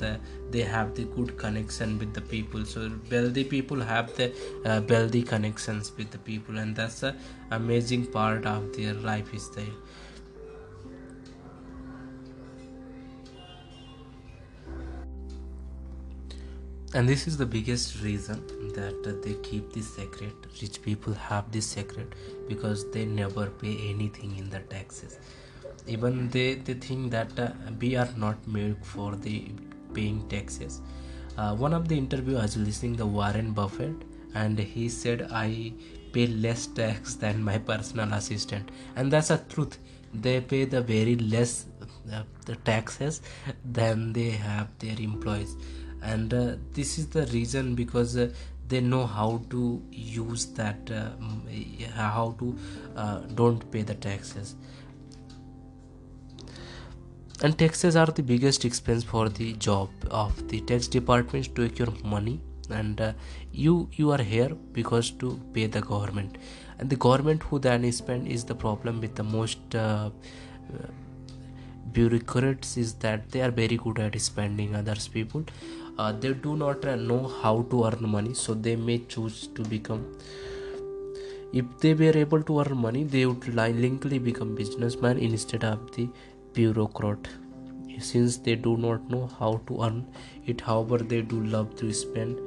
they 0.52 0.62
have 0.62 0.96
the 0.96 1.04
good 1.04 1.38
connection 1.38 2.00
with 2.00 2.14
the 2.14 2.22
people. 2.22 2.64
So 2.66 2.92
wealthy 3.12 3.44
people 3.44 3.82
have 3.82 4.16
the 4.16 4.34
wealthy 4.90 5.24
connections 5.24 5.92
with 5.98 6.12
the 6.12 6.20
people 6.20 6.58
and 6.58 6.76
that's 6.76 7.02
the 7.02 7.16
amazing 7.52 8.06
part 8.08 8.46
of 8.46 8.76
their 8.76 8.94
life 8.94 9.34
is 9.34 9.50
there 9.52 9.66
and 16.98 17.08
this 17.08 17.28
is 17.28 17.38
the 17.38 17.46
biggest 17.46 18.02
reason 18.02 18.40
that 18.76 19.22
they 19.24 19.34
keep 19.48 19.72
this 19.72 19.88
secret. 19.96 20.48
Rich 20.60 20.82
people 20.82 21.14
have 21.14 21.52
this 21.52 21.68
secret 21.68 22.16
because 22.48 22.90
they 22.90 23.06
never 23.06 23.46
pay 23.64 23.76
anything 23.90 24.36
in 24.36 24.50
the 24.50 24.62
taxes. 24.72 25.20
Even 25.86 26.28
they 26.30 26.56
they 26.56 26.74
think 26.88 27.12
that 27.12 27.40
uh, 27.46 27.52
we 27.80 27.96
are 27.96 28.10
not 28.26 28.48
made 28.48 28.84
for 28.94 29.12
the 29.28 29.36
paying 29.94 30.28
taxes. 30.34 30.82
Uh, 31.38 31.54
one 31.68 31.78
of 31.80 31.88
the 31.88 31.96
interview 31.96 32.36
was 32.42 32.58
listening 32.58 32.96
the 32.96 33.10
warren 33.20 33.54
buffett 33.62 34.04
and 34.34 34.58
he 34.58 34.90
said 34.90 35.28
i 35.44 35.72
pay 36.14 36.28
less 36.48 36.68
tax 36.82 37.16
than 37.26 37.44
my 37.54 37.60
personal 37.72 38.20
assistant. 38.22 38.72
And 38.96 39.14
that's 39.14 39.30
a 39.30 39.42
truth. 39.56 39.78
They 40.28 40.40
pay 40.42 40.66
the 40.66 40.82
very 40.82 41.16
less 41.16 41.66
uh, 42.12 42.24
the 42.48 42.56
taxes 42.72 43.22
than 43.80 44.14
they 44.14 44.32
have 44.32 44.80
their 44.80 45.00
employees 45.12 45.58
and 46.02 46.34
uh, 46.34 46.56
this 46.74 46.98
is 46.98 47.08
the 47.08 47.26
reason 47.28 47.76
because 47.76 48.16
uh, 48.18 48.30
they 48.68 48.82
know 48.82 49.06
how 49.06 49.42
to 49.50 49.82
use 49.92 50.46
that 50.48 50.92
uh, 50.92 51.12
how 51.96 52.36
to 52.40 52.56
uh, 52.96 53.20
don't 53.36 53.70
pay 53.72 53.82
the 53.82 53.96
taxes. 53.96 54.56
And 57.42 57.58
taxes 57.58 57.96
are 57.96 58.08
the 58.08 58.24
biggest 58.24 58.66
expense 58.66 59.04
for 59.04 59.30
the 59.30 59.54
job 59.54 59.90
of 60.10 60.48
the 60.50 60.60
tax 60.62 60.88
department 60.88 61.56
to 61.56 61.68
your 61.76 61.94
money. 62.04 62.42
And 62.70 63.00
uh, 63.00 63.14
you 63.52 63.90
you 63.94 64.12
are 64.12 64.22
here 64.22 64.50
because 64.74 65.12
to 65.24 65.40
pay 65.54 65.68
the 65.68 65.82
government. 65.82 66.38
And 66.80 66.90
the 66.90 66.96
government 66.96 67.44
who 67.44 67.60
then 67.60 67.92
spend 67.92 68.28
is 68.28 68.44
the 68.44 68.56
problem 68.56 69.00
with 69.02 69.16
the 69.16 69.24
most 69.24 69.76
uh, 69.76 70.10
bureaucrats 71.92 72.76
is 72.78 72.94
that 72.96 73.30
they 73.32 73.42
are 73.42 73.52
very 73.52 73.78
good 73.78 74.00
at 74.00 74.20
spending 74.20 74.76
others 74.76 75.08
people 75.08 75.46
uh, 75.98 76.12
they 76.12 76.34
do 76.34 76.56
not 76.56 76.86
uh, 76.86 76.96
know 76.96 77.28
how 77.42 77.62
to 77.72 77.86
earn 77.86 78.10
money 78.18 78.34
so 78.34 78.54
they 78.54 78.76
may 78.76 79.00
choose 79.16 79.48
to 79.48 79.64
become 79.64 80.06
if 81.54 81.66
they 81.80 81.94
were 81.94 82.16
able 82.18 82.44
to 82.44 82.60
earn 82.62 82.78
money 82.78 83.04
they 83.04 83.26
would 83.26 83.54
likely 83.56 84.20
become 84.20 84.54
businessman 84.54 85.18
instead 85.18 85.64
of 85.64 85.92
the 85.96 86.10
bureaucrat. 86.54 87.28
Since 88.00 88.38
they 88.38 88.56
do 88.56 88.78
not 88.78 89.10
know 89.10 89.28
how 89.40 89.62
to 89.68 89.84
earn 89.84 90.06
it 90.46 90.62
however 90.62 90.98
they 90.98 91.22
do 91.22 91.42
love 91.44 91.76
to 91.78 91.92
spend. 91.94 92.38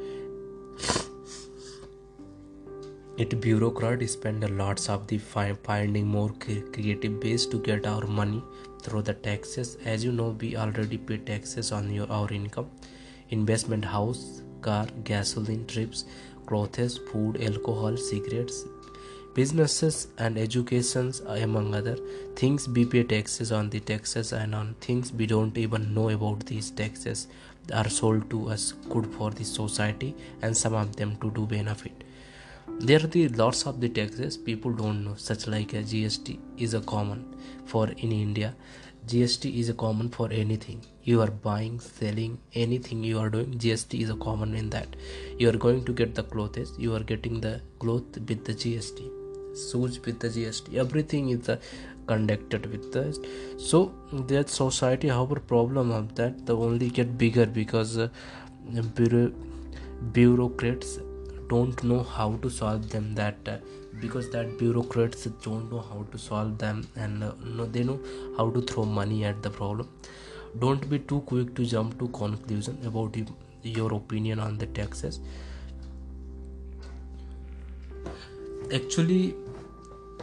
It 3.16 3.40
bureaucrat 3.40 4.08
spend 4.08 4.44
a 4.44 4.48
lots 4.48 4.88
of 4.88 5.06
the 5.06 5.18
finding 5.18 6.06
more 6.06 6.30
creative 6.40 7.22
ways 7.22 7.46
to 7.46 7.58
get 7.58 7.86
our 7.86 8.06
money 8.06 8.42
through 8.82 9.02
the 9.02 9.14
taxes. 9.14 9.76
As 9.84 10.04
you 10.04 10.12
know 10.12 10.36
we 10.40 10.56
already 10.56 10.98
pay 10.98 11.18
taxes 11.18 11.72
on 11.72 11.92
your 11.92 12.10
our 12.10 12.32
income 12.32 12.70
investment 13.30 13.84
house 13.84 14.42
car 14.60 14.86
gasoline 15.04 15.66
trips 15.66 16.04
clothes 16.46 16.98
food 17.10 17.42
alcohol 17.50 17.96
cigarettes 17.96 18.64
businesses 19.34 20.08
and 20.18 20.36
educations 20.36 21.20
among 21.20 21.74
other 21.74 21.96
things. 22.36 22.68
We 22.68 22.84
pay 22.84 23.04
taxes 23.04 23.52
on 23.52 23.70
the 23.70 23.80
taxes 23.80 24.32
and 24.32 24.54
on 24.54 24.74
things 24.80 25.12
we 25.12 25.26
don't 25.26 25.56
even 25.56 25.94
know 25.94 26.10
about 26.10 26.46
these 26.46 26.70
taxes 26.70 27.28
are 27.72 27.88
sold 27.88 28.28
to 28.30 28.48
us 28.48 28.72
good 28.88 29.06
for 29.14 29.30
the 29.30 29.44
society 29.44 30.16
and 30.42 30.56
some 30.56 30.74
of 30.74 30.96
them 30.96 31.16
to 31.20 31.30
do 31.30 31.46
benefit. 31.46 32.04
There 32.80 32.98
are 32.98 33.06
the 33.06 33.28
lots 33.28 33.66
of 33.66 33.80
the 33.80 33.88
taxes 33.88 34.36
people 34.36 34.72
don't 34.72 35.04
know. 35.04 35.14
Such 35.16 35.46
like 35.46 35.74
a 35.74 35.82
gst 35.82 36.38
is 36.56 36.74
a 36.74 36.80
common 36.80 37.24
for 37.66 37.88
in 37.88 38.12
india 38.12 38.54
gst 39.06 39.58
is 39.58 39.68
a 39.68 39.74
common 39.74 40.08
for 40.08 40.30
anything. 40.30 40.84
You 41.02 41.20
are 41.22 41.30
buying 41.30 41.80
selling 41.80 42.38
anything 42.54 43.02
you 43.02 43.18
are 43.18 43.30
doing 43.30 43.58
gst 43.58 44.00
is 44.00 44.10
a 44.10 44.16
common 44.16 44.54
in 44.54 44.70
that. 44.70 44.96
You 45.38 45.48
are 45.50 45.56
going 45.56 45.84
to 45.84 45.92
get 45.92 46.14
the 46.14 46.22
clothes 46.22 46.72
you 46.78 46.94
are 46.94 47.00
getting 47.00 47.40
the 47.40 47.60
cloth 47.78 48.18
with 48.28 48.44
the 48.44 48.54
gst 48.54 49.00
shoes 49.56 49.98
with 50.04 50.20
the 50.20 50.28
gst 50.28 50.74
everything 50.74 51.30
is 51.30 51.48
uh, 51.48 51.56
conducted 52.06 52.66
with 52.72 52.92
this 52.92 53.18
so 53.70 53.92
that 54.30 54.48
society 54.48 55.08
however 55.08 55.40
problem 55.40 55.90
of 55.90 56.14
that 56.14 56.46
the 56.46 56.56
only 56.56 56.88
get 56.88 57.16
bigger 57.18 57.46
because 57.46 57.98
uh, 57.98 58.08
bureau- 58.94 59.32
bureaucrats 60.12 60.98
don't 61.48 61.82
know 61.82 62.02
how 62.02 62.36
to 62.42 62.50
solve 62.50 62.88
them 62.90 63.14
that 63.14 63.36
uh, 63.48 63.58
because 64.00 64.30
that 64.30 64.56
bureaucrats 64.58 65.24
don't 65.44 65.70
know 65.72 65.80
how 65.80 66.04
to 66.12 66.18
solve 66.18 66.56
them 66.58 66.86
and 66.96 67.24
uh, 67.24 67.32
no, 67.44 67.66
they 67.66 67.84
know 67.84 68.00
how 68.36 68.50
to 68.50 68.62
throw 68.62 68.84
money 68.84 69.24
at 69.24 69.42
the 69.42 69.50
problem 69.50 69.88
don't 70.58 70.88
be 70.90 70.98
too 70.98 71.20
quick 71.20 71.54
to 71.54 71.64
jump 71.64 71.98
to 71.98 72.08
conclusion 72.08 72.78
about 72.84 73.16
your 73.62 73.92
opinion 73.94 74.40
on 74.40 74.58
the 74.58 74.66
taxes 74.66 75.20
actually 78.72 79.34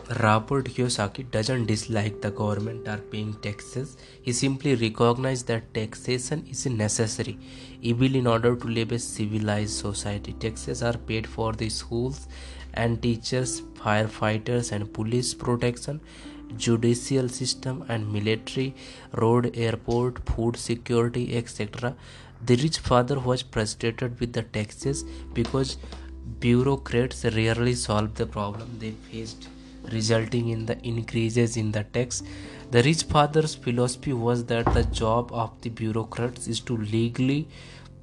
Robert 0.10 0.68
Kiyosaki 0.68 1.30
doesn't 1.32 1.66
dislike 1.66 2.22
the 2.22 2.32
government 2.32 2.88
or 2.88 2.96
paying 2.96 3.34
taxes. 3.42 3.98
He 4.22 4.32
simply 4.32 4.76
recognizes 4.76 5.44
that 5.46 5.74
taxation 5.74 6.48
is 6.50 6.66
necessary 6.66 7.38
evil 7.82 8.16
in 8.16 8.26
order 8.26 8.56
to 8.56 8.68
live 8.68 8.94
a 8.94 9.00
civilized 9.00 9.74
society. 9.74 10.32
Taxes 10.32 10.82
are 10.82 10.94
paid 10.94 11.28
for 11.28 11.52
the 11.52 11.68
schools 11.68 12.30
and 12.86 13.02
teachers, 13.02 13.62
firefighters 13.84 14.72
and 14.72 14.94
police 14.94 15.34
protection, 15.34 16.00
judicial 16.56 17.28
system 17.28 17.84
and 17.90 18.12
military, 18.14 18.74
road, 19.14 19.52
airport, 19.56 20.24
food 20.30 20.56
security, 20.56 21.36
etc. 21.36 21.96
The 22.46 22.56
rich 22.56 22.80
father 22.80 23.20
was 23.20 23.42
frustrated 23.42 24.20
with 24.20 24.34
the 24.34 24.44
taxes 24.44 25.04
because 25.34 25.78
bureaucrats 26.40 27.24
rarely 27.26 27.74
solved 27.74 28.16
the 28.16 28.26
problem 28.26 28.78
they 28.80 28.92
faced 29.12 29.48
resulting 29.92 30.50
in 30.50 30.66
the 30.66 30.78
increases 30.80 31.58
in 31.58 31.72
the 31.72 31.84
tax. 31.84 32.24
The 32.72 32.84
rich 32.84 33.04
father's 33.04 33.56
philosophy 33.56 34.14
was 34.14 34.46
that 34.46 34.74
the 34.74 34.84
job 34.84 35.32
of 35.32 35.62
the 35.62 35.70
bureaucrats 35.70 36.48
is 36.48 36.60
to 36.62 36.78
legally 36.78 37.48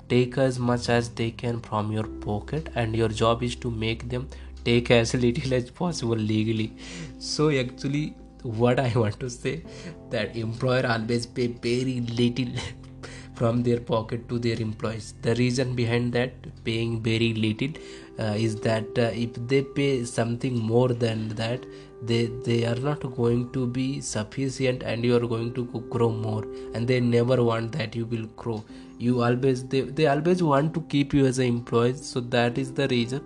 take 0.08 0.38
as 0.38 0.58
much 0.58 0.88
as 0.88 1.10
they 1.10 1.30
can 1.30 1.60
from 1.60 1.92
your 1.92 2.04
pocket, 2.04 2.68
and 2.74 2.94
your 2.94 3.08
job 3.08 3.42
is 3.42 3.54
to 3.56 3.70
make 3.70 4.08
them 4.08 4.28
take 4.64 4.90
as 4.90 5.14
little 5.14 5.54
as 5.54 5.70
possible 5.70 6.16
legally. 6.16 6.72
So, 7.18 7.50
actually, 7.50 8.14
what 8.42 8.78
I 8.78 8.92
want 8.94 9.18
to 9.20 9.30
say 9.30 9.62
that 10.10 10.36
employer 10.36 10.86
always 10.86 11.26
pay 11.26 11.46
very 11.46 12.00
little 12.00 12.52
from 13.34 13.62
their 13.62 13.80
pocket 13.80 14.28
to 14.28 14.38
their 14.38 14.60
employees. 14.60 15.14
The 15.22 15.34
reason 15.34 15.74
behind 15.74 16.12
that 16.12 16.32
paying 16.64 17.02
very 17.02 17.34
little 17.34 17.70
uh, 18.18 18.34
is 18.36 18.56
that 18.56 18.86
uh, 18.98 19.10
if 19.12 19.34
they 19.48 19.62
pay 19.62 20.04
something 20.04 20.58
more 20.58 20.88
than 20.88 21.28
that 21.30 21.64
they 22.02 22.26
they 22.46 22.64
are 22.70 22.78
not 22.86 23.00
going 23.16 23.50
to 23.52 23.66
be 23.66 24.00
sufficient 24.00 24.82
and 24.82 25.04
you 25.04 25.16
are 25.16 25.26
going 25.34 25.52
to 25.54 25.64
grow 25.94 26.10
more 26.10 26.44
and 26.74 26.86
they 26.86 27.00
never 27.00 27.42
want 27.42 27.72
that 27.72 27.96
you 27.96 28.06
will 28.06 28.26
grow 28.42 28.62
you 28.98 29.22
always 29.22 29.64
they, 29.64 29.80
they 29.80 30.06
always 30.06 30.42
want 30.42 30.74
to 30.74 30.80
keep 30.82 31.14
you 31.14 31.24
as 31.26 31.38
an 31.38 31.46
employee 31.46 31.94
so 31.94 32.20
that 32.20 32.58
is 32.58 32.72
the 32.72 32.88
reason 32.88 33.22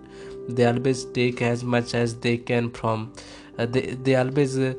they 0.55 0.65
always 0.65 1.05
take 1.05 1.41
as 1.41 1.63
much 1.63 1.93
as 1.93 2.15
they 2.15 2.37
can 2.37 2.71
from 2.71 3.11
uh, 3.59 3.65
they, 3.65 3.81
they 4.03 4.15
always 4.15 4.57
uh, 4.57 4.73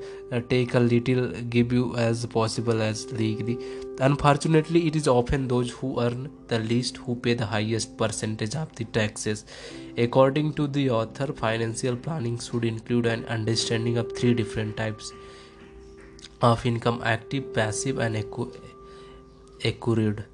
take 0.49 0.75
a 0.75 0.81
little 0.81 1.29
give 1.55 1.73
you 1.73 1.95
as 1.97 2.25
possible 2.25 2.81
as 2.81 3.13
legally. 3.13 3.59
Unfortunately 4.01 4.87
it 4.87 4.97
is 4.97 5.07
often 5.07 5.49
those 5.49 5.71
who 5.71 6.01
earn 6.01 6.31
the 6.49 6.59
least 6.59 6.97
who 6.97 7.15
pay 7.15 7.35
the 7.35 7.45
highest 7.45 7.99
percentage 7.99 8.55
of 8.55 8.75
the 8.77 8.85
taxes. 8.85 9.45
According 9.99 10.55
to 10.55 10.67
the 10.67 10.89
author 10.91 11.33
financial 11.33 11.97
planning 11.97 12.39
should 12.39 12.65
include 12.65 13.07
an 13.07 13.27
understanding 13.27 13.99
of 13.99 14.17
three 14.17 14.33
different 14.33 14.77
types 14.79 15.13
of 16.41 16.65
income 16.65 17.03
active 17.05 17.53
passive 17.53 17.99
and 17.99 18.17
accrued 19.65 20.25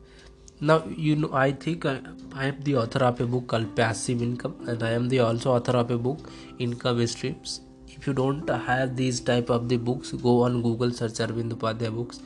now 0.61 0.83
you 0.97 1.17
know 1.17 1.31
i 1.35 1.53
think 1.53 1.85
I, 1.85 2.01
I 2.35 2.47
am 2.47 2.61
the 2.63 2.77
author 2.77 3.05
of 3.05 3.21
a 3.21 3.27
book 3.27 3.47
called 3.49 3.77
passive 3.77 4.23
income 4.23 4.57
and 4.67 4.83
i 4.83 4.91
am 4.91 5.09
the 5.09 5.21
also 5.21 5.53
author 5.53 5.73
of 5.73 5.91
a 5.91 5.99
book 5.99 6.31
income 6.59 7.07
streams. 7.07 7.61
If 7.89 8.07
you 8.07 8.13
don't 8.13 8.49
have 8.49 8.95
these 8.97 9.21
type 9.21 9.49
of 9.49 9.69
the 9.69 9.77
books 9.77 10.13
go 10.13 10.43
on 10.43 10.63
google 10.63 10.91
search 10.93 11.19
arvind 11.25 11.53
upadhyay 11.53 11.95
books 11.95 12.21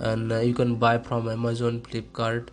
and 0.00 0.32
uh, 0.32 0.40
you 0.40 0.54
can 0.54 0.76
buy 0.76 0.98
from 0.98 1.28
amazon 1.28 1.80
flipkart 1.80 2.48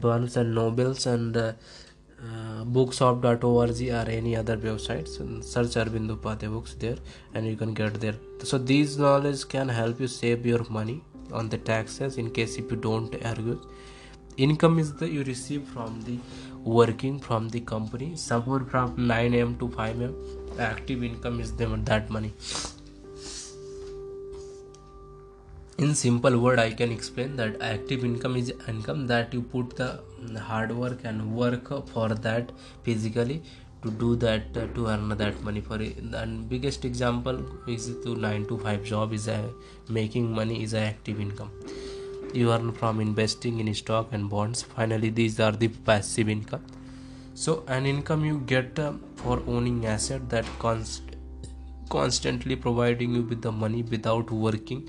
barnes 0.00 0.36
and 0.36 0.54
nobles 0.54 1.06
and 1.06 1.36
uh, 1.36 1.52
uh, 2.22 2.64
bookshop.org 2.64 3.44
or 3.44 4.10
any 4.10 4.36
other 4.36 4.56
websites 4.56 5.20
and 5.20 5.44
search 5.44 5.74
arvind 5.82 6.14
upadhyay 6.16 6.50
books 6.50 6.74
there 6.74 6.96
and 7.34 7.46
you 7.46 7.56
can 7.56 7.74
get 7.74 8.00
there. 8.00 8.14
So 8.42 8.56
these 8.56 8.96
knowledge 8.98 9.48
can 9.48 9.68
help 9.68 10.00
you 10.00 10.06
save 10.06 10.46
your 10.46 10.64
money 10.70 11.02
on 11.32 11.48
the 11.48 11.58
taxes 11.58 12.16
in 12.16 12.30
case 12.30 12.56
if 12.56 12.70
you 12.70 12.76
don't 12.76 13.14
argue 13.24 13.60
income 14.36 14.78
is 14.78 14.92
the 14.94 15.08
you 15.08 15.22
receive 15.24 15.66
from 15.68 16.00
the 16.02 16.18
working 16.64 17.18
from 17.18 17.48
the 17.48 17.60
company. 17.60 18.16
Somewhere 18.16 18.60
from 18.60 18.94
9 19.06 19.34
am 19.34 19.56
to 19.58 19.68
5 19.68 20.02
am 20.02 20.14
active 20.58 21.02
income 21.04 21.40
is 21.40 21.52
them 21.52 21.84
that 21.84 22.10
money. 22.10 22.32
In 25.76 25.94
simple 25.94 26.38
word 26.38 26.60
i 26.60 26.70
can 26.70 26.92
explain 26.92 27.34
that 27.36 27.60
active 27.60 28.04
income 28.04 28.36
is 28.36 28.52
income 28.68 29.06
that 29.08 29.34
you 29.34 29.42
put 29.42 29.76
the 29.76 30.00
hard 30.40 30.70
work 30.70 31.00
and 31.04 31.34
work 31.34 31.70
for 31.88 32.08
that 32.26 32.52
physically 32.84 33.42
to 33.82 33.90
do 33.90 34.14
that 34.16 34.56
uh, 34.56 34.66
to 34.74 34.86
earn 34.86 35.08
that 35.08 35.42
money 35.42 35.60
for 35.60 35.80
it. 35.82 35.96
And 35.98 36.48
biggest 36.48 36.84
example 36.84 37.44
is 37.66 37.88
to 38.04 38.14
9 38.14 38.46
to 38.46 38.58
5 38.58 38.84
job 38.84 39.12
is 39.12 39.26
a 39.28 39.50
making 39.88 40.32
money 40.32 40.62
is 40.62 40.74
a 40.74 40.80
active 40.80 41.20
income 41.20 41.50
you 42.36 42.52
earn 42.52 42.72
from 42.72 43.00
investing 43.00 43.60
in 43.60 43.72
stock 43.74 44.08
and 44.12 44.28
bonds. 44.28 44.62
Finally 44.62 45.10
these 45.10 45.40
are 45.40 45.52
the 45.52 45.68
passive 45.68 46.28
income. 46.28 46.64
So 47.34 47.64
an 47.66 47.86
income 47.86 48.24
you 48.24 48.40
get 48.46 48.78
uh, 48.78 48.92
for 49.16 49.42
owning 49.46 49.86
asset 49.86 50.28
that 50.30 50.44
const- 50.58 51.16
constantly 51.88 52.56
providing 52.56 53.14
you 53.14 53.22
with 53.22 53.42
the 53.42 53.52
money 53.52 53.82
without 53.82 54.30
working. 54.30 54.88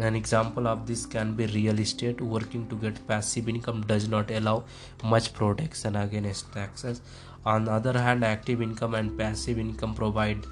An 0.00 0.14
example 0.14 0.68
of 0.68 0.86
this 0.86 1.04
can 1.04 1.34
be 1.34 1.46
real 1.46 1.80
estate. 1.80 2.20
Working 2.20 2.68
to 2.68 2.76
get 2.76 3.04
passive 3.08 3.48
income 3.48 3.82
does 3.82 4.08
not 4.08 4.30
allow 4.30 4.64
much 5.02 5.32
protection 5.34 5.96
against 5.96 6.52
taxes. 6.52 7.00
On 7.44 7.64
the 7.64 7.72
other 7.72 7.98
hand 8.00 8.24
active 8.24 8.62
income 8.62 8.94
and 8.94 9.18
passive 9.18 9.58
income 9.58 9.94
provide 9.94 10.46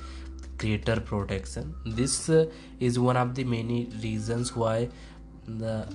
greater 0.57 1.01
protection. 1.01 1.75
This 1.87 2.29
uh, 2.29 2.47
is 2.81 2.99
one 2.99 3.17
of 3.17 3.35
the 3.37 3.45
many 3.45 3.89
reasons 4.03 4.57
why 4.57 4.89
the 5.47 5.87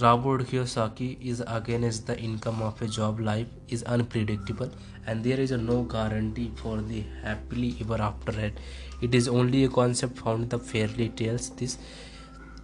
Robert 0.00 0.40
Kiyosaki 0.46 1.16
is 1.20 1.40
against 1.46 2.08
the 2.08 2.18
income 2.18 2.62
of 2.62 2.82
a 2.82 2.88
job 2.88 3.20
life 3.20 3.46
is 3.68 3.84
unpredictable 3.84 4.68
and 5.06 5.22
there 5.22 5.38
is 5.38 5.52
a 5.52 5.56
no 5.56 5.82
guarantee 5.82 6.50
for 6.56 6.78
the 6.78 7.04
happily 7.22 7.76
ever 7.80 8.02
after 8.02 8.32
it. 8.40 8.58
It 9.00 9.14
is 9.14 9.28
only 9.28 9.62
a 9.64 9.68
concept 9.68 10.18
found 10.18 10.42
in 10.42 10.48
the 10.48 10.58
fairy 10.58 11.10
tales. 11.10 11.50
This 11.50 11.78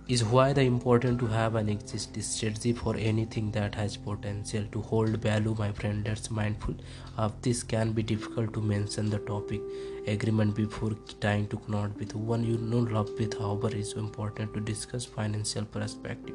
is 0.08 0.24
why 0.24 0.52
the 0.52 0.62
important 0.62 1.20
to 1.20 1.26
have 1.26 1.54
an 1.54 1.68
exist 1.68 2.20
strategy 2.20 2.72
for 2.72 2.96
anything 2.96 3.52
that 3.52 3.76
has 3.76 3.96
potential 3.96 4.64
to 4.72 4.80
hold 4.80 5.10
value 5.22 5.54
my 5.56 5.70
friend. 5.70 6.04
That's 6.04 6.32
mindful 6.32 6.74
of 7.16 7.40
this 7.42 7.62
can 7.62 7.92
be 7.92 8.02
difficult 8.02 8.52
to 8.54 8.60
mention 8.60 9.08
the 9.08 9.20
topic. 9.20 9.60
Agreement 10.08 10.56
before 10.56 10.96
trying 11.20 11.46
to 11.46 11.58
connect 11.58 11.96
with 11.96 12.16
one 12.16 12.42
you 12.42 12.58
know 12.58 12.80
love 12.80 13.08
with 13.20 13.38
however 13.38 13.68
is 13.68 13.92
important 13.92 14.52
to 14.54 14.60
discuss 14.60 15.04
financial 15.04 15.64
perspective 15.64 16.34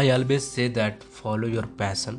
i 0.00 0.10
always 0.14 0.44
say 0.46 0.68
that 0.68 1.02
follow 1.02 1.48
your 1.48 1.66
passion. 1.78 2.18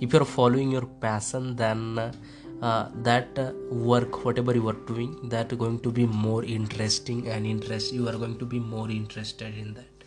If 0.00 0.12
you're 0.12 0.24
following 0.24 0.70
your 0.70 0.86
passion 1.04 1.56
then 1.56 1.98
uh, 1.98 2.88
that 3.06 3.36
uh, 3.36 3.52
work 3.70 4.24
whatever 4.24 4.54
you 4.54 4.68
are 4.68 4.80
doing 4.90 5.28
that 5.28 5.56
going 5.58 5.80
to 5.80 5.90
be 5.90 6.06
more 6.06 6.44
interesting 6.44 7.26
and 7.28 7.46
interest 7.46 7.92
you 7.92 8.08
are 8.08 8.16
going 8.16 8.38
to 8.38 8.46
be 8.46 8.60
more 8.60 8.88
interested 8.88 9.58
in 9.58 9.74
that. 9.74 10.06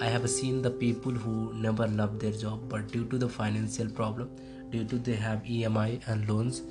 I 0.00 0.06
have 0.06 0.28
seen 0.28 0.60
the 0.60 0.72
people 0.72 1.12
who 1.12 1.54
never 1.54 1.86
love 1.86 2.18
their 2.18 2.32
job 2.32 2.68
but 2.68 2.88
due 2.88 3.04
to 3.04 3.16
the 3.16 3.28
financial 3.28 3.88
problem 3.88 4.28
due 4.70 4.84
to 4.84 4.98
they 4.98 5.14
have 5.14 5.44
emi 5.44 6.02
and 6.08 6.28
loans 6.28 6.62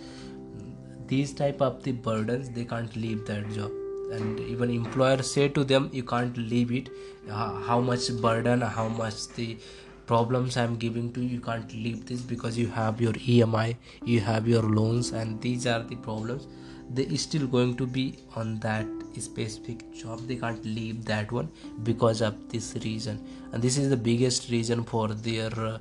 these 1.08 1.32
type 1.32 1.62
of 1.62 1.82
the 1.84 1.94
burdens 1.94 2.50
they 2.50 2.66
can't 2.66 2.96
leave 2.98 3.26
that 3.26 3.50
job 3.54 3.72
and 4.12 4.40
even 4.40 4.70
employers 4.70 5.32
say 5.32 5.48
to 5.50 5.64
them 5.64 5.90
you 5.92 6.04
can't 6.04 6.38
leave 6.38 6.72
it. 6.72 6.90
Uh, 7.30 7.60
how 7.62 7.80
much 7.80 8.10
burden 8.22 8.62
how 8.62 8.88
much 8.88 9.28
the 9.30 9.58
problems 10.06 10.58
i'm 10.58 10.76
giving 10.76 11.12
to 11.12 11.22
you 11.22 11.30
you 11.30 11.40
can't 11.42 11.74
leave 11.74 12.06
this 12.06 12.22
because 12.22 12.56
you 12.58 12.68
have 12.68 13.02
your 13.02 13.14
emi 13.14 13.76
you 14.04 14.20
have 14.20 14.48
your 14.48 14.62
loans 14.62 15.12
and 15.12 15.42
these 15.42 15.66
are 15.68 15.82
the 15.84 15.96
problems. 15.96 16.48
They 16.94 17.18
still 17.18 17.48
going 17.48 17.78
to 17.78 17.88
be 17.88 18.20
on 18.36 18.60
that 18.60 18.86
specific 19.18 19.92
job. 19.92 20.20
They 20.28 20.36
can't 20.36 20.64
leave 20.64 21.04
that 21.06 21.32
one 21.32 21.50
because 21.82 22.22
of 22.22 22.48
this 22.50 22.76
reason. 22.84 23.26
And 23.52 23.64
this 23.64 23.78
is 23.78 23.90
the 23.90 23.98
biggest 23.98 24.52
reason 24.52 24.84
for 24.84 25.08
their 25.08 25.50
uh, 25.58 25.80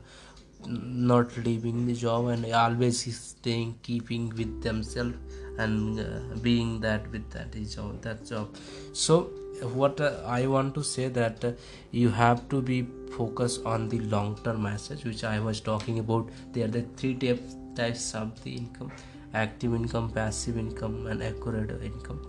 not 0.66 1.37
leaving 1.37 1.87
the 1.87 1.94
job 1.94 2.28
and 2.28 2.50
always 2.52 3.16
staying 3.16 3.78
keeping 3.82 4.30
with 4.30 4.62
themselves 4.62 5.16
and 5.59 6.01
uh, 6.01 6.37
being 6.43 6.81
that 6.81 7.11
with 7.11 7.29
that 7.31 7.53
job 7.71 8.01
that 8.03 8.27
job. 8.27 8.49
So 8.93 9.31
what 9.62 10.01
uh, 10.01 10.21
i 10.27 10.47
want 10.47 10.75
to 10.75 10.83
say 10.83 11.09
that 11.09 11.45
uh, 11.45 11.53
you 11.93 12.11
have 12.11 12.49
to 12.49 12.61
be 12.61 12.87
focused 13.17 13.64
on 13.64 13.88
the 13.88 14.01
long 14.01 14.37
term 14.45 14.62
message 14.62 15.05
which 15.05 15.25
i 15.25 15.38
was 15.38 15.61
talking 15.61 15.99
about. 15.99 16.29
There 16.53 16.64
are 16.64 16.69
the 16.69 16.83
three 16.97 17.14
types 17.14 17.57
types 17.77 18.14
of 18.14 18.43
the 18.45 18.55
income 18.57 18.93
active 19.35 19.75
income 19.75 20.11
passive 20.11 20.57
income 20.57 21.07
and 21.07 21.23
accurate 21.23 21.71
income. 21.83 22.25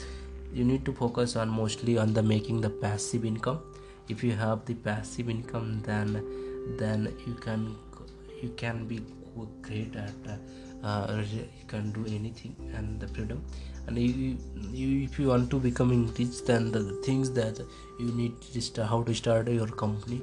You 0.53 0.63
need 0.63 0.85
to 0.85 0.93
focus 0.93 1.35
on 1.35 1.49
mostly 1.49 1.97
on 1.97 2.13
the 2.13 2.23
making 2.23 2.61
the 2.61 2.69
passive 2.69 3.25
income. 3.25 3.59
If 4.09 4.23
you 4.23 4.33
have 4.33 4.65
the 4.65 4.75
passive 4.75 5.29
income 5.29 5.81
then 5.85 6.23
then 6.77 7.13
you 7.25 7.33
can 7.35 7.75
you 8.41 8.49
can 8.57 8.85
be 8.85 9.01
great 9.61 9.95
at 9.95 10.23
uh, 10.85 11.23
you 11.33 11.65
can 11.67 11.91
do 11.91 12.05
anything 12.07 12.55
and 12.75 12.99
the 12.99 13.07
freedom. 13.07 13.43
And 13.87 13.97
you, 13.97 14.37
you 14.71 15.03
if 15.03 15.19
you 15.19 15.27
want 15.27 15.49
to 15.51 15.59
becoming 15.59 16.07
rich 16.19 16.43
then 16.45 16.71
the 16.71 16.83
things 17.05 17.31
that 17.31 17.59
you 17.99 18.07
need 18.19 18.33
just 18.53 18.77
how 18.77 19.03
to 19.03 19.13
start 19.13 19.47
your 19.47 19.67
company 19.67 20.21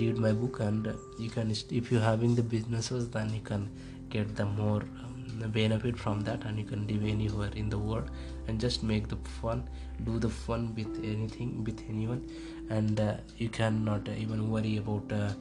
read 0.00 0.16
my 0.18 0.32
book 0.32 0.58
and 0.60 0.92
you 1.18 1.30
can 1.30 1.52
if 1.70 1.92
you're 1.92 2.00
having 2.00 2.34
the 2.34 2.42
businesses 2.42 3.08
then 3.10 3.32
you 3.32 3.40
can 3.40 3.70
get 4.10 4.34
the 4.34 4.44
more 4.44 4.82
um, 5.04 5.50
benefit 5.52 5.96
from 5.96 6.20
that 6.22 6.44
and 6.44 6.58
you 6.58 6.64
can 6.64 6.84
live 6.88 7.04
anywhere 7.04 7.50
in 7.54 7.70
the 7.70 7.78
world 7.78 8.10
and 8.48 8.60
just 8.60 8.82
make 8.82 9.06
the 9.06 9.16
fun 9.40 9.68
do 10.04 10.18
the 10.18 10.28
fun 10.28 10.74
with 10.74 10.98
anything 11.04 11.64
with 11.64 11.82
anyone. 11.88 12.28
And 12.68 13.00
uh, 13.00 13.16
you 13.38 13.48
cannot 13.48 14.08
even 14.08 14.50
worry 14.50 14.76
about 14.76 15.10
uh, 15.12 15.32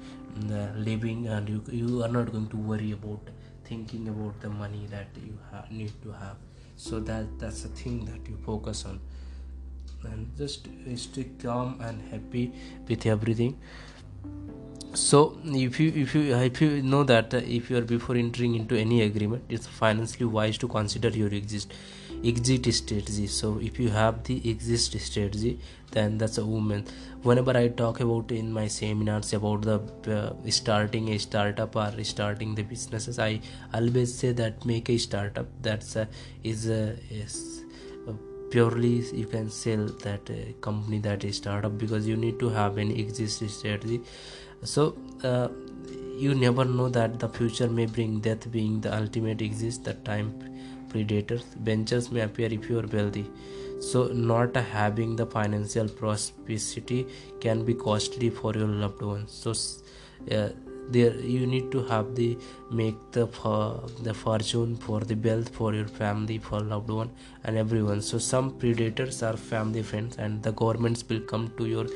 living 0.75 1.28
and 1.28 1.49
you, 1.49 1.63
you 1.69 2.04
are 2.04 2.08
not 2.08 2.32
going 2.32 2.47
to 2.49 2.58
worry 2.58 2.91
about 2.91 3.21
thinking 3.67 4.08
about 4.08 4.39
the 4.41 4.49
money 4.49 4.86
that 4.89 5.08
you 5.15 5.38
ha- 5.51 5.65
need 5.71 5.91
to 6.04 6.12
have. 6.12 6.38
So 6.78 6.99
that 6.99 7.39
that's 7.39 7.63
the 7.63 7.69
thing 7.69 8.06
that 8.06 8.30
you 8.30 8.38
focus 8.45 8.86
on. 8.86 8.99
And 10.04 10.32
just 10.38 10.67
stay 10.95 11.28
calm 11.41 11.82
and 11.82 12.01
happy 12.12 12.51
with 12.88 13.06
everything. 13.06 13.58
So 14.93 15.38
if 15.43 15.80
you 15.80 15.91
if 15.95 16.15
you 16.15 16.36
if 16.36 16.62
you 16.62 16.82
know 16.82 17.04
that 17.04 17.34
uh, 17.34 17.38
if 17.38 17.69
you 17.69 17.78
are 17.78 17.82
before 17.82 18.15
entering 18.15 18.56
into 18.56 18.75
any 18.75 19.01
agreement 19.01 19.43
it's 19.49 19.67
financially 19.67 20.25
wise 20.25 20.58
to 20.60 20.69
consider 20.69 21.10
your 21.10 21.28
exist 21.28 21.73
exit 22.27 22.73
strategy. 22.73 23.27
So 23.27 23.59
if 23.61 23.79
you 23.79 23.89
have 23.89 24.23
the 24.23 24.41
exit 24.49 25.01
strategy 25.01 25.59
then 25.91 26.17
that's 26.17 26.38
a 26.38 26.45
woman. 26.45 26.85
Whenever 27.23 27.57
i 27.57 27.67
talk 27.67 27.99
about 28.01 28.31
in 28.31 28.51
my 28.51 28.67
seminars 28.67 29.33
about 29.33 29.61
the 29.61 29.77
uh, 30.15 30.51
starting 30.51 31.09
a 31.09 31.17
startup 31.17 31.75
or 31.75 32.03
starting 32.03 32.53
the 32.53 32.63
businesses 32.63 33.17
i 33.17 33.39
always 33.73 34.13
say 34.13 34.31
that 34.31 34.65
make 34.65 34.89
a 34.89 34.97
startup. 34.97 35.47
That's 35.61 35.95
a, 35.95 36.07
is 36.43 36.69
a, 36.69 36.95
purely 38.51 38.95
you 39.21 39.25
can 39.25 39.49
sell 39.49 39.85
that 40.03 40.29
uh, 40.29 40.35
company 40.61 40.99
that 40.99 41.23
is 41.23 41.38
startup 41.38 41.77
because 41.77 42.07
you 42.07 42.15
need 42.15 42.39
to 42.39 42.49
have 42.49 42.77
an 42.77 42.91
exit 42.97 43.49
strategy. 43.49 44.01
So 44.63 44.95
uh, 45.23 45.49
you 46.17 46.33
never 46.33 46.65
know 46.65 46.89
that 46.89 47.19
the 47.19 47.27
future 47.27 47.67
may 47.69 47.85
bring 47.85 48.19
death 48.19 48.49
being 48.51 48.81
the 48.81 48.95
ultimate 48.95 49.41
exist 49.41 49.83
that 49.85 50.05
time 50.05 50.55
predators 50.95 51.45
ventures 51.69 52.12
may 52.12 52.21
appear 52.29 52.51
if 52.60 52.69
you 52.69 52.79
are 52.79 52.89
wealthy. 52.97 53.25
So 53.79 54.08
not 54.34 54.55
having 54.55 55.15
the 55.15 55.25
financial 55.25 55.89
prosperity 55.89 57.08
can 57.41 57.65
be 57.65 57.73
costly 57.73 58.29
for 58.29 58.53
your 58.53 58.67
loved 58.84 59.01
ones. 59.01 59.31
So 59.31 59.51
uh, 60.36 60.49
there 60.89 61.15
you 61.15 61.45
need 61.47 61.71
to 61.71 61.84
have 61.91 62.15
the 62.15 62.38
make 62.71 62.99
the 63.12 63.25
uh, 63.43 63.88
the 64.08 64.13
fortune 64.13 64.75
for 64.75 64.99
the 65.12 65.15
wealth 65.15 65.49
for 65.60 65.73
your 65.73 65.88
family 66.01 66.38
for 66.38 66.60
loved 66.60 66.89
one 66.89 67.12
and 67.43 67.58
everyone. 67.58 68.01
So 68.01 68.17
some 68.17 68.51
predators 68.63 69.23
are 69.23 69.36
family 69.36 69.84
friends 69.91 70.17
and 70.17 70.43
the 70.43 70.53
governments 70.63 71.03
will 71.10 71.21
come 71.34 71.51
to 71.58 71.65
your 71.65 71.88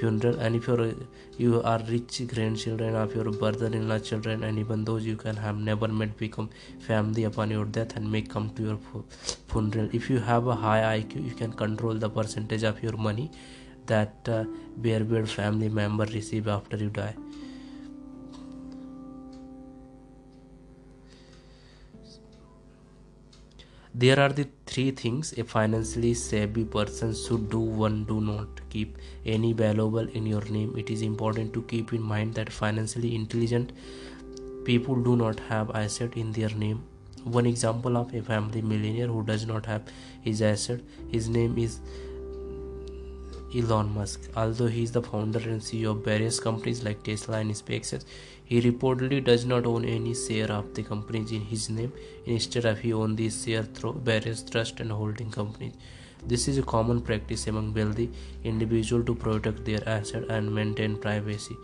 funeral 0.00 0.38
and 0.40 0.56
if 0.56 0.66
you're 0.66 0.92
you 1.38 1.62
are 1.62 1.78
rich 1.88 2.20
grandchildren 2.32 2.96
of 3.02 3.14
your 3.14 3.30
brother-in-law 3.42 3.98
children 4.10 4.44
and 4.44 4.58
even 4.64 4.84
those 4.90 5.06
you 5.10 5.16
can 5.16 5.36
have 5.36 5.58
never 5.70 5.88
met 6.00 6.16
become 6.16 6.50
family 6.88 7.24
upon 7.30 7.50
your 7.56 7.64
death 7.78 7.96
and 7.96 8.10
may 8.10 8.22
come 8.22 8.50
to 8.50 8.62
your 8.62 8.78
funeral. 9.48 9.88
If 9.92 10.10
you 10.10 10.18
have 10.18 10.46
a 10.46 10.54
high 10.66 10.82
iq 10.98 11.24
you 11.30 11.34
can 11.34 11.52
control 11.64 11.94
the 11.94 12.10
percentage 12.10 12.62
of 12.62 12.82
your 12.82 12.96
money 13.08 13.30
that 13.86 14.28
uh, 14.28 14.44
bare 14.76 15.26
family 15.26 15.68
member 15.68 16.04
receive 16.06 16.48
after 16.48 16.76
you 16.76 16.90
die 16.90 17.14
there 23.92 24.20
are 24.20 24.28
the 24.28 24.46
three 24.66 24.92
things 24.92 25.32
a 25.36 25.42
financially 25.42 26.14
savvy 26.14 26.64
person 26.64 27.12
should 27.12 27.50
do 27.50 27.58
one 27.58 28.04
do 28.04 28.20
not 28.20 28.60
keep 28.70 28.96
any 29.26 29.52
valuable 29.52 30.08
in 30.08 30.26
your 30.26 30.42
name. 30.42 30.76
It 30.78 30.90
is 30.90 31.02
important 31.02 31.52
to 31.54 31.62
keep 31.62 31.92
in 31.92 32.00
mind 32.00 32.34
that 32.34 32.52
financially 32.52 33.16
intelligent 33.16 33.72
people 34.64 34.94
do 34.94 35.16
not 35.16 35.40
have 35.48 35.70
asset 35.70 36.16
in 36.16 36.30
their 36.30 36.50
name. 36.50 36.84
One 37.24 37.46
example 37.46 37.96
of 37.96 38.14
a 38.14 38.22
family 38.22 38.62
millionaire 38.62 39.08
who 39.08 39.24
does 39.24 39.44
not 39.44 39.66
have 39.66 39.82
his 40.22 40.40
asset 40.40 40.80
his 41.10 41.28
name 41.28 41.58
is 41.58 41.80
Elon 43.54 43.94
Musk. 43.94 44.28
Although 44.36 44.68
he 44.68 44.82
is 44.82 44.92
the 44.92 45.02
founder 45.02 45.38
and 45.38 45.60
CEO 45.60 45.90
of 45.90 46.04
various 46.04 46.40
companies 46.40 46.82
like 46.84 47.02
Tesla 47.02 47.38
and 47.38 47.50
SpaceX, 47.50 48.04
he 48.44 48.60
reportedly 48.60 49.22
does 49.22 49.44
not 49.44 49.66
own 49.66 49.84
any 49.84 50.14
share 50.14 50.50
of 50.52 50.74
the 50.74 50.82
companies 50.82 51.32
in 51.32 51.42
his 51.42 51.68
name. 51.70 51.92
Instead 52.26 52.64
of 52.64 52.78
he 52.78 52.92
owns 52.92 53.16
these 53.16 53.44
shares 53.44 53.66
through 53.74 54.00
various 54.04 54.42
trust 54.42 54.80
and 54.80 54.92
holding 54.92 55.30
companies. 55.30 55.74
This 56.26 56.48
is 56.48 56.58
a 56.58 56.62
common 56.62 57.00
practice 57.00 57.46
among 57.46 57.72
wealthy 57.74 58.10
individuals 58.44 59.06
to 59.06 59.14
protect 59.14 59.64
their 59.64 59.88
assets 59.88 60.26
and 60.28 60.54
maintain 60.54 60.96
privacy. 60.96 61.56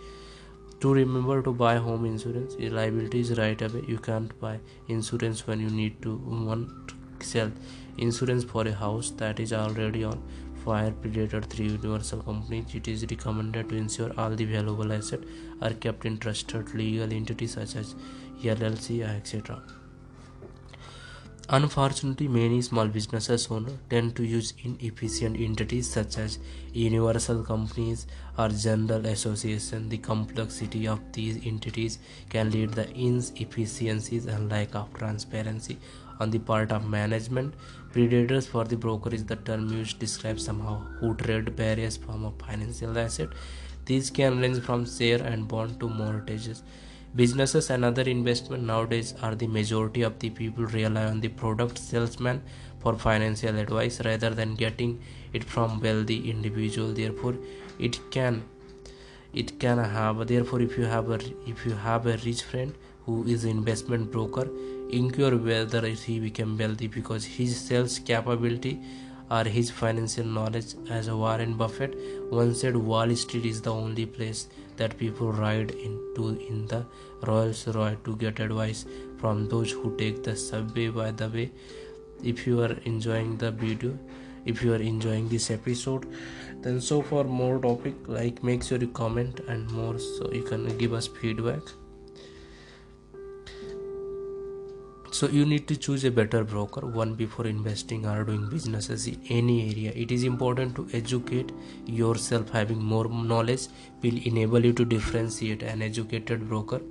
to 0.81 0.93
remember 0.93 1.43
to 1.43 1.53
buy 1.53 1.77
home 1.77 2.05
insurance 2.05 2.55
liability 2.79 3.21
is 3.21 3.31
right 3.39 3.63
away 3.67 3.83
you 3.89 3.99
can't 3.99 4.39
buy 4.41 4.59
insurance 4.89 5.47
when 5.47 5.61
you 5.61 5.71
need 5.71 6.01
to 6.03 6.17
want 6.49 6.93
sell 7.29 7.51
insurance 8.07 8.45
for 8.45 8.67
a 8.69 8.73
house 8.73 9.11
that 9.23 9.41
is 9.41 9.53
already 9.53 10.05
on 10.05 10.23
fire 10.67 10.93
predator 11.01 11.41
3 11.55 11.67
universal 11.71 12.23
companies 12.29 12.77
it 12.81 12.93
is 12.95 13.07
recommended 13.15 13.69
to 13.73 13.81
ensure 13.85 14.13
all 14.19 14.39
the 14.43 14.51
valuable 14.53 14.93
assets 14.99 15.27
are 15.63 15.75
kept 15.87 16.07
in 16.13 16.19
trusted 16.27 16.77
legal 16.83 17.19
entities 17.23 17.59
such 17.61 17.75
as 17.83 17.97
llc 18.45 19.03
etc 19.17 19.61
Unfortunately, 21.49 22.27
many 22.27 22.61
small 22.61 22.89
businesses 22.89 23.47
owners 23.49 23.75
tend 23.89 24.17
to 24.17 24.25
use 24.25 24.53
inefficient 24.65 25.39
entities 25.39 25.89
such 25.89 26.19
as 26.19 26.41
universal 26.73 27.45
companies 27.45 28.09
or 28.37 28.49
general 28.49 29.07
associations. 29.07 29.89
The 29.89 29.99
complexity 29.99 30.89
of 30.89 30.99
these 31.13 31.47
entities 31.47 32.01
can 32.31 32.51
lead 32.51 32.73
to 32.73 32.91
inefficiencies 32.91 34.27
and 34.27 34.51
lack 34.51 34.75
of 34.75 34.93
transparency 34.95 35.79
on 36.21 36.31
the 36.31 36.39
part 36.39 36.73
of 36.73 36.89
management. 36.89 37.55
Predators 37.93 38.47
for 38.47 38.65
the 38.65 38.77
broker 38.77 39.15
is 39.15 39.25
the 39.25 39.37
term 39.37 39.69
used 39.69 39.93
to 39.93 39.99
describe 40.01 40.41
somehow 40.41 40.79
who 41.01 41.15
trade 41.15 41.51
various 41.57 41.97
form 41.97 42.25
of 42.25 42.35
financial 42.39 42.99
asset. 42.99 43.29
These 43.87 44.11
can 44.11 44.41
range 44.41 44.61
from 44.61 44.85
share 44.87 45.23
and 45.23 45.47
bond 45.49 45.79
to 45.81 45.89
mortgages. 45.89 46.63
Businesses 47.15 47.71
and 47.71 47.85
other 47.85 48.03
investment 48.03 48.65
nowadays 48.65 49.15
are 49.23 49.35
the 49.35 49.47
majority 49.47 50.03
of 50.03 50.19
the 50.19 50.29
people 50.29 50.67
rely 50.67 51.05
on 51.05 51.21
the 51.21 51.29
product 51.29 51.79
salesman 51.79 52.43
for 52.81 52.95
financial 52.95 53.57
advice 53.57 54.05
rather 54.05 54.31
than 54.31 54.55
getting 54.55 55.01
it 55.33 55.45
from 55.45 55.81
wealthy 55.81 56.31
individual. 56.31 56.93
Therefore, 56.93 57.35
it 57.79 57.99
can 58.11 58.45
it 59.33 59.59
can 59.61 59.79
have 59.79 60.27
therefore 60.27 60.61
if 60.61 60.77
you 60.79 60.85
have 60.85 61.11
a 61.11 61.19
if 61.47 61.65
you 61.67 61.73
have 61.73 62.07
a 62.07 62.17
rich 62.25 62.43
friend 62.43 62.75
who 63.07 63.25
is 63.25 63.45
investment 63.45 64.11
broker 64.11 64.49
inquire 64.91 65.37
whether 65.37 65.87
he 65.87 66.21
became 66.21 66.57
wealthy 66.57 66.87
because 66.87 67.25
his 67.25 67.59
sales 67.59 67.99
capability 67.99 68.81
or 69.31 69.45
his 69.45 69.71
financial 69.71 70.25
knowledge 70.25 70.75
as 70.89 71.11
warren 71.11 71.57
buffett 71.57 71.97
once 72.31 72.61
said 72.61 72.77
wall 72.77 73.15
street 73.17 73.45
is 73.45 73.61
the 73.61 73.73
only 73.73 74.07
place 74.07 74.47
that 74.77 74.97
people 74.99 75.33
ride 75.33 75.71
into 75.71 76.29
in 76.49 76.67
the 76.67 76.85
Rolls 77.23 77.67
Royce 77.69 77.97
to 78.05 78.17
get 78.17 78.41
advice 78.41 78.85
from 79.19 79.49
those 79.49 79.73
who 79.73 79.97
take 79.97 80.23
the 80.23 80.37
subway. 80.37 80.89
By 80.89 81.11
the 81.11 81.29
way, 81.29 81.51
if 82.23 82.47
you 82.47 82.61
are 82.63 82.77
enjoying 82.85 83.37
the 83.39 83.51
video, 83.51 83.99
if 84.45 84.63
you 84.63 84.73
are 84.75 84.83
enjoying 84.93 85.29
this 85.29 85.51
episode, 85.51 86.07
then 86.61 86.81
so 86.81 87.03
for 87.03 87.25
more 87.25 87.59
topic 87.59 87.95
like 88.07 88.43
make 88.43 88.63
sure 88.63 88.79
you 88.79 88.89
comment 88.89 89.41
and 89.49 89.71
more 89.71 89.99
so 89.99 90.31
you 90.33 90.43
can 90.43 90.77
give 90.79 90.93
us 90.93 91.07
feedback. 91.07 91.61
So 95.17 95.27
you 95.29 95.47
need 95.47 95.67
to 95.69 95.75
choose 95.85 96.03
a 96.05 96.11
better 96.11 96.45
broker 96.45 96.87
one 96.95 97.15
before 97.15 97.47
investing 97.47 98.05
or 98.07 98.23
doing 98.25 98.49
businesses 98.51 99.07
in 99.07 99.19
any 99.31 99.71
area. 99.71 99.93
It 99.95 100.13
is 100.13 100.25
important 100.25 100.77
to 100.77 100.87
educate 100.93 101.53
yourself 101.87 102.51
having 102.51 102.83
more 102.83 103.09
knowledge 103.09 103.69
will 104.03 104.19
enable 104.27 104.63
you 104.63 104.75
to 104.75 104.85
differentiate 104.85 105.63
an 105.63 105.81
educated 105.81 106.47
broker. 106.51 106.83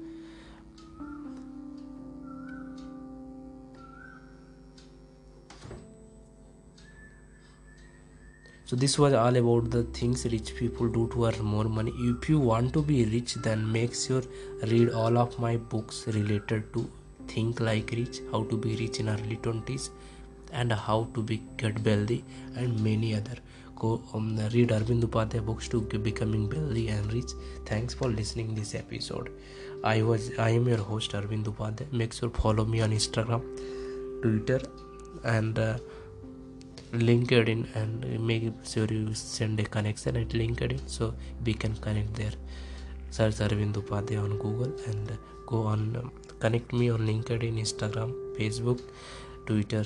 So 8.66 8.76
this 8.76 8.98
was 8.98 9.14
all 9.14 9.36
about 9.36 9.70
the 9.70 9.84
things 10.02 10.26
rich 10.26 10.56
people 10.56 10.88
do 10.88 11.08
to 11.10 11.26
earn 11.28 11.44
more 11.44 11.66
money. 11.66 11.94
If 11.96 12.28
you 12.28 12.40
want 12.40 12.74
to 12.74 12.82
be 12.82 13.06
rich 13.06 13.36
then 13.36 13.72
make 13.72 13.94
sure 13.94 14.24
read 14.64 14.90
all 14.90 15.20
of 15.20 15.38
my 15.38 15.58
books 15.58 16.08
related 16.08 16.74
to 16.74 16.90
think 17.28 17.60
like 17.60 17.92
rich 17.92 18.20
how 18.32 18.44
to 18.44 18.58
be 18.58 18.76
rich 18.76 19.00
in 19.00 19.10
early 19.10 19.38
20s 19.38 19.90
and 20.52 20.72
how 20.72 21.08
to 21.14 21.22
be 21.22 21.42
get 21.58 21.84
wealthy 21.86 22.24
and 22.56 22.80
many 22.84 23.16
other. 23.16 23.38
Go 23.76 24.02
um, 24.14 24.38
read 24.54 24.70
arvind 24.70 25.04
upadhyay 25.08 25.46
books 25.46 25.68
to 25.70 25.82
becoming 25.82 26.50
wealthy 26.50 26.88
and 26.88 27.12
rich. 27.12 27.32
Thanks 27.66 27.94
for 27.94 28.08
listening 28.08 28.56
this 28.56 28.74
episode. 28.74 29.32
I 29.84 30.02
was 30.02 30.32
i 30.40 30.50
am 30.50 30.68
your 30.68 30.84
host 30.92 31.12
arvind 31.12 31.46
upadhyay. 31.52 31.92
Make 31.92 32.14
sure 32.14 32.30
follow 32.30 32.66
me 32.66 32.82
on 32.82 32.92
instagram 33.00 33.44
twitter 34.22 34.62
and 35.24 35.60
uh, 35.60 35.78
linkedin 36.94 37.62
and 37.76 38.20
make 38.30 38.44
sure 38.64 38.88
you 38.98 39.14
send 39.14 39.60
a 39.60 39.66
connection 39.76 40.16
at 40.24 40.30
linkedin 40.30 40.80
so 40.88 41.14
we 41.46 41.54
can 41.54 41.76
connect 41.88 42.14
there. 42.16 42.38
Search 43.10 43.36
arvind 43.48 43.74
upadhyay 43.84 44.24
on 44.24 44.38
google 44.46 44.74
and 44.92 45.18
go 45.46 45.64
on 45.74 45.96
um, 45.98 46.12
connect 46.40 46.74
me 46.80 46.92
on 46.96 47.02
linkedin 47.10 47.58
instagram 47.66 48.12
facebook 48.38 48.80
twitter 49.48 49.86